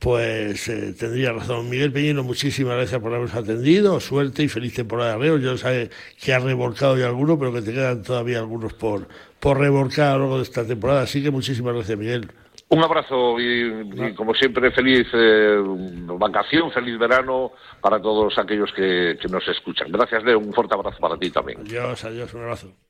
[0.00, 1.68] pues eh, tendría razón.
[1.68, 4.00] Miguel Peñino, muchísimas gracias por habernos atendido.
[4.00, 5.42] Suerte y feliz temporada de reos.
[5.42, 9.06] Yo sé que has revolcado ya algunos, pero que te quedan todavía algunos por,
[9.38, 11.02] por revolcar a lo largo de esta temporada.
[11.02, 12.32] Así que muchísimas gracias, Miguel.
[12.70, 15.56] Un abrazo y, y, como siempre feliz eh,
[16.18, 19.92] vacación, feliz verano para todos aquellos que, que nos escuchan.
[19.92, 20.38] Gracias, Leo.
[20.38, 21.60] Un fuerte abrazo para ti también.
[21.60, 22.89] Adiós, adiós, un abrazo.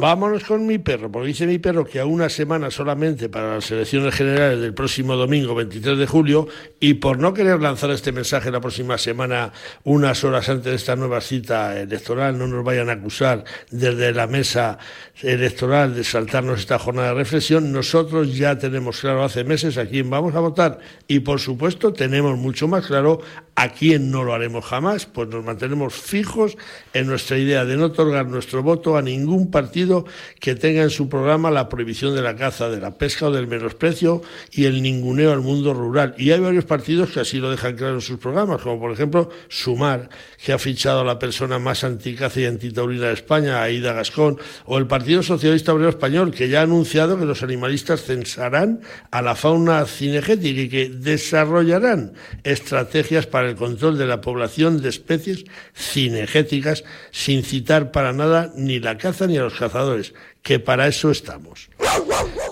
[0.00, 3.70] Vámonos con mi perro, porque dice mi perro que a una semana solamente para las
[3.70, 6.48] elecciones generales del próximo domingo 23 de julio
[6.80, 9.52] y por no querer lanzar este mensaje la próxima semana
[9.84, 14.26] unas horas antes de esta nueva cita electoral, no nos vayan a acusar desde la
[14.26, 14.78] mesa
[15.20, 20.08] electoral de saltarnos esta jornada de reflexión, nosotros ya tenemos claro hace meses a quién
[20.08, 20.78] vamos a votar
[21.08, 23.20] y por supuesto tenemos mucho más claro
[23.60, 26.56] a quién no lo haremos jamás, pues nos mantenemos fijos
[26.94, 30.06] en nuestra idea de no otorgar nuestro voto a ningún partido
[30.40, 33.48] que tenga en su programa la prohibición de la caza, de la pesca o del
[33.48, 36.14] menosprecio y el ninguneo al mundo rural.
[36.16, 39.28] Y hay varios partidos que así lo dejan claro en sus programas, como por ejemplo
[39.50, 40.08] Sumar,
[40.42, 44.78] que ha fichado a la persona más anticaza y antitaurina de España, Aida Gascón, o
[44.78, 48.80] el Partido Socialista Obrero Español, que ya ha anunciado que los animalistas censarán
[49.10, 54.88] a la fauna cinegética y que desarrollarán estrategias para el control de la población de
[54.88, 55.44] especies
[55.74, 61.10] cinegéticas sin citar para nada ni la caza ni a los cazadores, que para eso
[61.10, 61.68] estamos.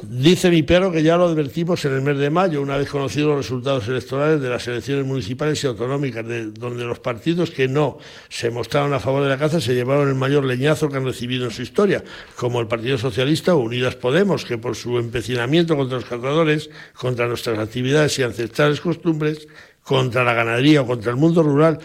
[0.03, 3.29] Dice mi perro que ya lo advertimos en el mes de mayo, una vez conocidos
[3.29, 7.99] los resultados electorales de las elecciones municipales y autonómicas, de, donde los partidos que no
[8.29, 11.45] se mostraron a favor de la caza se llevaron el mayor leñazo que han recibido
[11.45, 12.05] en su historia,
[12.37, 17.27] como el Partido Socialista o Unidas Podemos, que por su empecinamiento contra los cazadores, contra
[17.27, 19.49] nuestras actividades y ancestrales costumbres,
[19.89, 21.79] contra la ganadería o contra el mundo rural,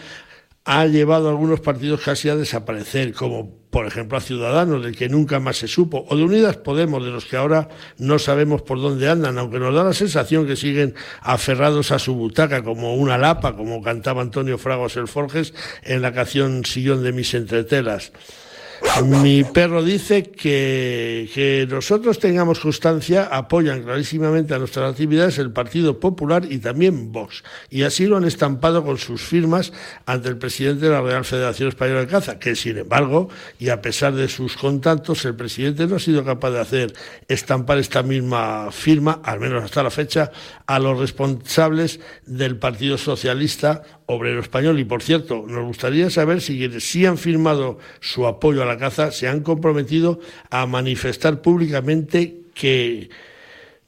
[0.66, 5.08] ha llevado a algunos partidos casi a desaparecer, como por ejemplo a Ciudadanos, del que
[5.08, 8.78] nunca más se supo, o de Unidas Podemos, de los que ahora no sabemos por
[8.78, 13.16] dónde andan, aunque nos da la sensación que siguen aferrados a su butaca como una
[13.16, 18.12] lapa, como cantaba Antonio Fragos el Forges en la canción Sillón de mis entretelas.
[19.04, 25.98] Mi perro dice que, que nosotros tengamos constancia, apoyan clarísimamente a nuestras actividades el Partido
[25.98, 27.42] Popular y también Vox.
[27.70, 29.72] Y así lo han estampado con sus firmas
[30.06, 33.82] ante el presidente de la Real Federación Española de Caza, que sin embargo, y a
[33.82, 36.94] pesar de sus contactos, el presidente no ha sido capaz de hacer
[37.28, 40.30] estampar esta misma firma, al menos hasta la fecha,
[40.66, 44.78] a los responsables del Partido Socialista Obrero Español.
[44.78, 48.78] Y por cierto, nos gustaría saber si quienes sí han firmado su apoyo a la
[48.78, 53.10] caza se han comprometido a manifestar públicamente que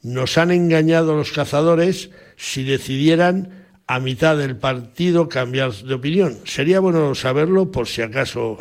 [0.01, 6.39] nos han engañado los cazadores si decidieran a mitad del partido cambiar de opinión.
[6.43, 8.57] Sería bueno saberlo por si acaso.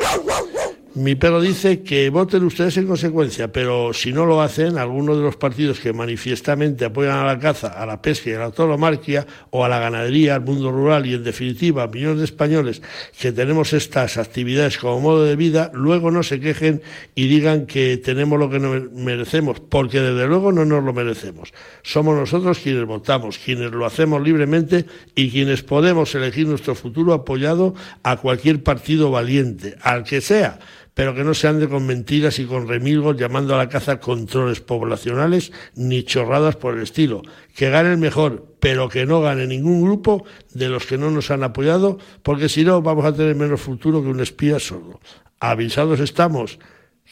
[0.96, 5.24] Mi perro dice que voten ustedes en consecuencia, pero si no lo hacen, algunos de
[5.24, 9.26] los partidos que manifiestamente apoyan a la caza, a la pesca y a la tauromaquia
[9.50, 12.80] o a la ganadería, al mundo rural y en definitiva a millones de españoles
[13.20, 16.80] que tenemos estas actividades como modo de vida, luego no se quejen
[17.14, 21.52] y digan que tenemos lo que no merecemos, porque desde luego no nos lo merecemos.
[21.82, 27.74] Somos nosotros quienes votamos, quienes lo hacemos libremente y quienes podemos elegir nuestro futuro apoyado
[28.02, 30.58] a cualquier partido valiente, al que sea
[30.96, 34.60] pero que no se ande con mentiras y con remilgos llamando a la caza controles
[34.60, 37.20] poblacionales ni chorradas por el estilo.
[37.54, 40.24] Que gane el mejor, pero que no gane ningún grupo
[40.54, 44.02] de los que no nos han apoyado, porque si no vamos a tener menos futuro
[44.02, 44.98] que un espía sordo.
[45.38, 46.58] Avisados estamos,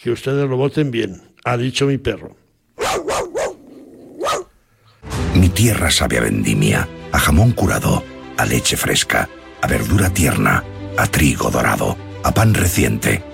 [0.02, 2.38] que ustedes lo voten bien, ha dicho mi perro.
[5.34, 8.02] Mi tierra sabe a vendimia, a jamón curado,
[8.38, 9.28] a leche fresca,
[9.60, 10.64] a verdura tierna,
[10.96, 13.33] a trigo dorado, a pan reciente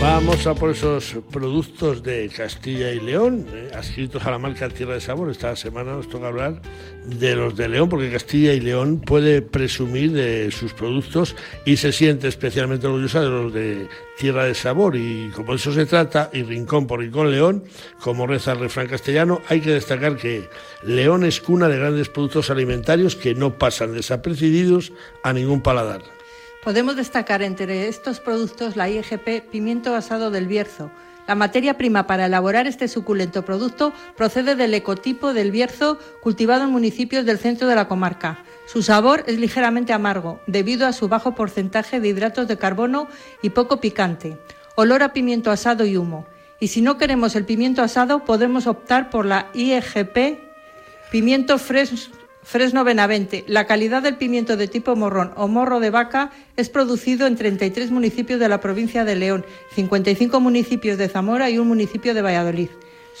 [0.00, 4.94] Vamos a por esos productos de Castilla y León, eh, adscritos a la marca Tierra
[4.94, 5.30] de Sabor.
[5.30, 6.62] Esta semana nos toca hablar
[7.04, 11.36] de los de León, porque Castilla y León puede presumir de sus productos
[11.66, 13.88] y se siente especialmente orgullosa de los de
[14.18, 14.96] Tierra de Sabor.
[14.96, 17.64] Y como de eso se trata, y rincón por rincón León,
[18.00, 20.48] como reza el refrán castellano, hay que destacar que
[20.82, 26.19] León es cuna de grandes productos alimentarios que no pasan desapercibidos a ningún paladar.
[26.62, 30.90] Podemos destacar entre estos productos la IGP Pimiento Asado del Bierzo.
[31.26, 36.70] La materia prima para elaborar este suculento producto procede del ecotipo del Bierzo cultivado en
[36.70, 38.44] municipios del centro de la comarca.
[38.66, 43.08] Su sabor es ligeramente amargo debido a su bajo porcentaje de hidratos de carbono
[43.40, 44.36] y poco picante.
[44.74, 46.26] Olor a pimiento asado y humo.
[46.60, 50.50] Y si no queremos el pimiento asado, podemos optar por la IGP
[51.10, 52.10] Pimiento Fresh
[52.42, 53.44] Fresno Benavente.
[53.46, 57.90] La calidad del pimiento de tipo morrón o morro de vaca es producido en 33
[57.90, 62.70] municipios de la provincia de León, 55 municipios de Zamora y un municipio de Valladolid.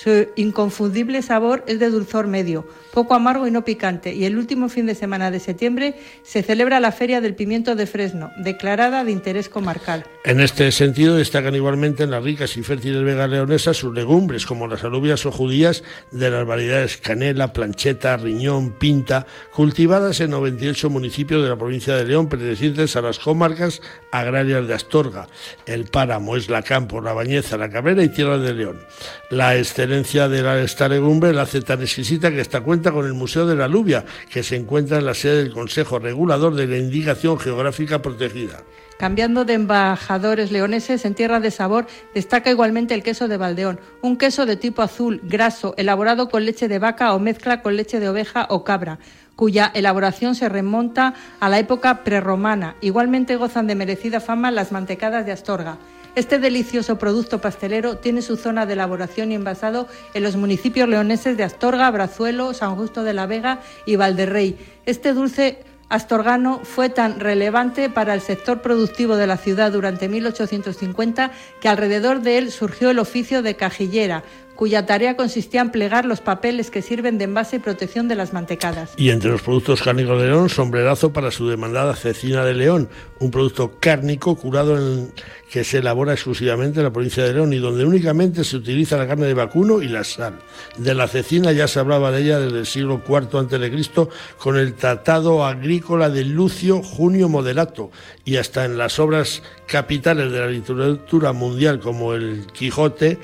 [0.02, 4.70] Su inconfundible sabor es de dulzor medio, poco amargo y no picante, y el último
[4.70, 9.12] fin de semana de septiembre se celebra la Feria del Pimiento de Fresno, declarada de
[9.12, 10.06] interés comarcal.
[10.24, 14.66] En este sentido, destacan igualmente en las ricas y fértiles vegas leonesas sus legumbres, como
[14.68, 21.42] las alubias o judías de las variedades canela, plancheta, riñón, pinta, cultivadas en 98 municipios
[21.42, 23.82] de la provincia de León, pertenecientes a las comarcas
[24.12, 25.28] agrarias de Astorga,
[25.66, 28.80] el Páramo, Esla Campo, La Bañeza, La Cabrera y Tierra de León.
[29.28, 29.54] La
[29.90, 33.56] excelencia de la, legumbre la hace tan exquisita que esta cuenta con el Museo de
[33.56, 38.00] la Alubia, que se encuentra en la sede del Consejo Regulador de la Indicación Geográfica
[38.00, 38.62] Protegida.
[38.98, 44.16] Cambiando de embajadores leoneses, en Tierra de Sabor destaca igualmente el queso de Valdeón, un
[44.16, 48.08] queso de tipo azul, graso, elaborado con leche de vaca o mezcla con leche de
[48.08, 48.98] oveja o cabra
[49.34, 52.76] cuya elaboración se remonta a la época prerromana.
[52.82, 55.78] Igualmente gozan de merecida fama las mantecadas de Astorga.
[56.16, 61.36] Este delicioso producto pastelero tiene su zona de elaboración y envasado en los municipios leoneses
[61.36, 64.58] de Astorga, Brazuelo, San Justo de la Vega y Valderrey.
[64.86, 71.32] Este dulce astorgano fue tan relevante para el sector productivo de la ciudad durante 1850
[71.60, 74.22] que alrededor de él surgió el oficio de cajillera,
[74.60, 78.34] cuya tarea consistía en plegar los papeles que sirven de envase y protección de las
[78.34, 78.92] mantecadas.
[78.98, 82.90] Y entre los productos cárnicos de León, sombrerazo para su demandada cecina de León,
[83.20, 85.14] un producto cárnico curado en
[85.50, 89.08] que se elabora exclusivamente en la provincia de León y donde únicamente se utiliza la
[89.08, 90.40] carne de vacuno y la sal.
[90.76, 94.08] De la cecina ya se hablaba de ella desde el siglo IV a.C.
[94.36, 97.90] con el Tratado Agrícola de Lucio Junio Moderato
[98.26, 103.18] y hasta en las obras capitales de la literatura mundial como el Quijote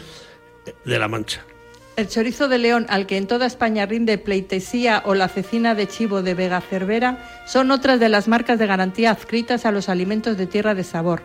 [0.84, 1.44] de la Mancha.
[1.96, 5.88] El chorizo de león, al que en toda España rinde pleitesía, o la cecina de
[5.88, 10.36] chivo de Vega Cervera, son otras de las marcas de garantía adscritas a los alimentos
[10.36, 11.22] de tierra de sabor.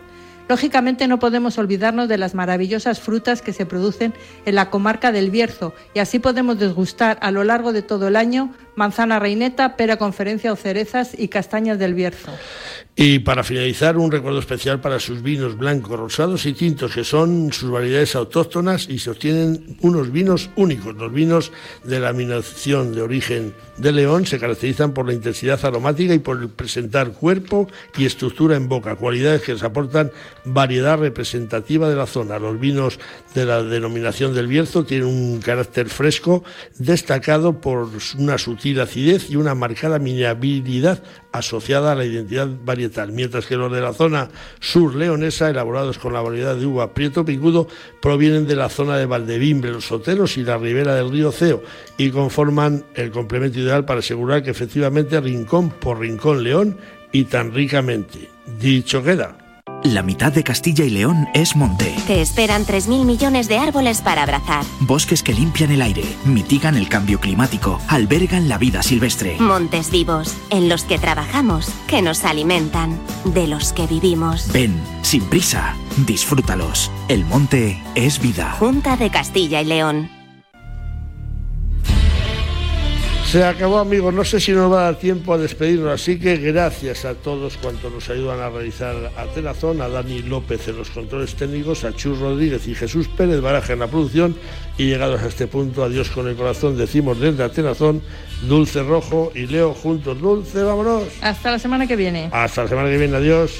[0.48, 4.12] Lógicamente no podemos olvidarnos de las maravillosas frutas que se producen
[4.44, 8.16] en la comarca del Bierzo y así podemos desgustar a lo largo de todo el
[8.16, 12.32] año manzana reineta, pera conferencia o cerezas y castañas del Bierzo.
[12.94, 17.50] Y para finalizar, un recuerdo especial para sus vinos blancos, rosados y tintos, que son
[17.50, 20.94] sus variedades autóctonas y se obtienen unos vinos únicos.
[20.96, 21.52] Los vinos
[21.84, 26.50] de la minación de origen de León se caracterizan por la intensidad aromática y por
[26.50, 27.66] presentar cuerpo
[27.96, 30.12] y estructura en boca, cualidades que les aportan
[30.44, 32.38] variedad representativa de la zona.
[32.38, 32.98] Los vinos
[33.34, 36.44] de la denominación del Bierzo tienen un carácter fresco
[36.78, 37.88] destacado por
[38.18, 42.48] una sutil acidez y una marcada minerabilidad asociada a la identidad
[43.12, 44.30] mientras que los de la zona
[44.60, 47.68] sur leonesa, elaborados con la variedad de uva prieto picudo,
[48.00, 51.62] provienen de la zona de Valdevimbre, los Soteros y la ribera del río Ceo
[51.96, 56.78] y conforman el complemento ideal para asegurar que efectivamente rincón por rincón León
[57.12, 58.30] y tan ricamente.
[58.58, 59.41] Dicho queda.
[59.84, 61.94] La mitad de Castilla y León es monte.
[62.06, 64.64] Te esperan 3.000 millones de árboles para abrazar.
[64.80, 69.36] Bosques que limpian el aire, mitigan el cambio climático, albergan la vida silvestre.
[69.40, 74.52] Montes vivos, en los que trabajamos, que nos alimentan, de los que vivimos.
[74.52, 75.74] Ven, sin prisa,
[76.06, 76.90] disfrútalos.
[77.08, 78.52] El monte es vida.
[78.58, 80.21] Junta de Castilla y León.
[83.32, 86.36] Se acabó amigos, no sé si nos va a dar tiempo a despedirnos, así que
[86.36, 91.34] gracias a todos cuantos nos ayudan a realizar Atenazón, a Dani López en los controles
[91.34, 94.36] técnicos, a Chus Rodríguez y Jesús Pérez Baraja en la producción
[94.76, 98.02] y llegados a este punto, adiós con el corazón, decimos desde Atenazón,
[98.42, 101.04] Dulce Rojo y Leo juntos, Dulce, vámonos.
[101.22, 102.28] Hasta la semana que viene.
[102.32, 103.54] Hasta la semana que viene, adiós.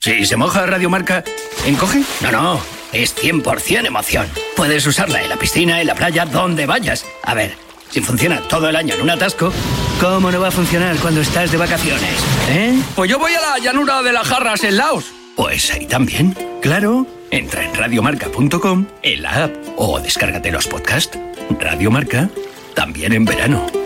[0.00, 1.22] Si se moja Radio Marca,
[1.66, 2.02] ¿encoge?
[2.22, 4.26] No, no, es 100% emoción.
[4.56, 7.04] Puedes usarla en la piscina, en la playa, donde vayas.
[7.22, 7.56] A ver,
[7.90, 9.52] si funciona todo el año en un atasco,
[10.00, 12.14] ¿cómo no va a funcionar cuando estás de vacaciones?
[12.50, 12.78] ¿Eh?
[12.94, 15.12] Pues yo voy a la llanura de las jarras en Laos.
[15.36, 17.06] Pues ahí también, claro.
[17.30, 21.18] Entra en radiomarca.com, en la app o descárgate los podcasts.
[21.58, 22.30] Radio Marca,
[22.74, 23.83] también en verano.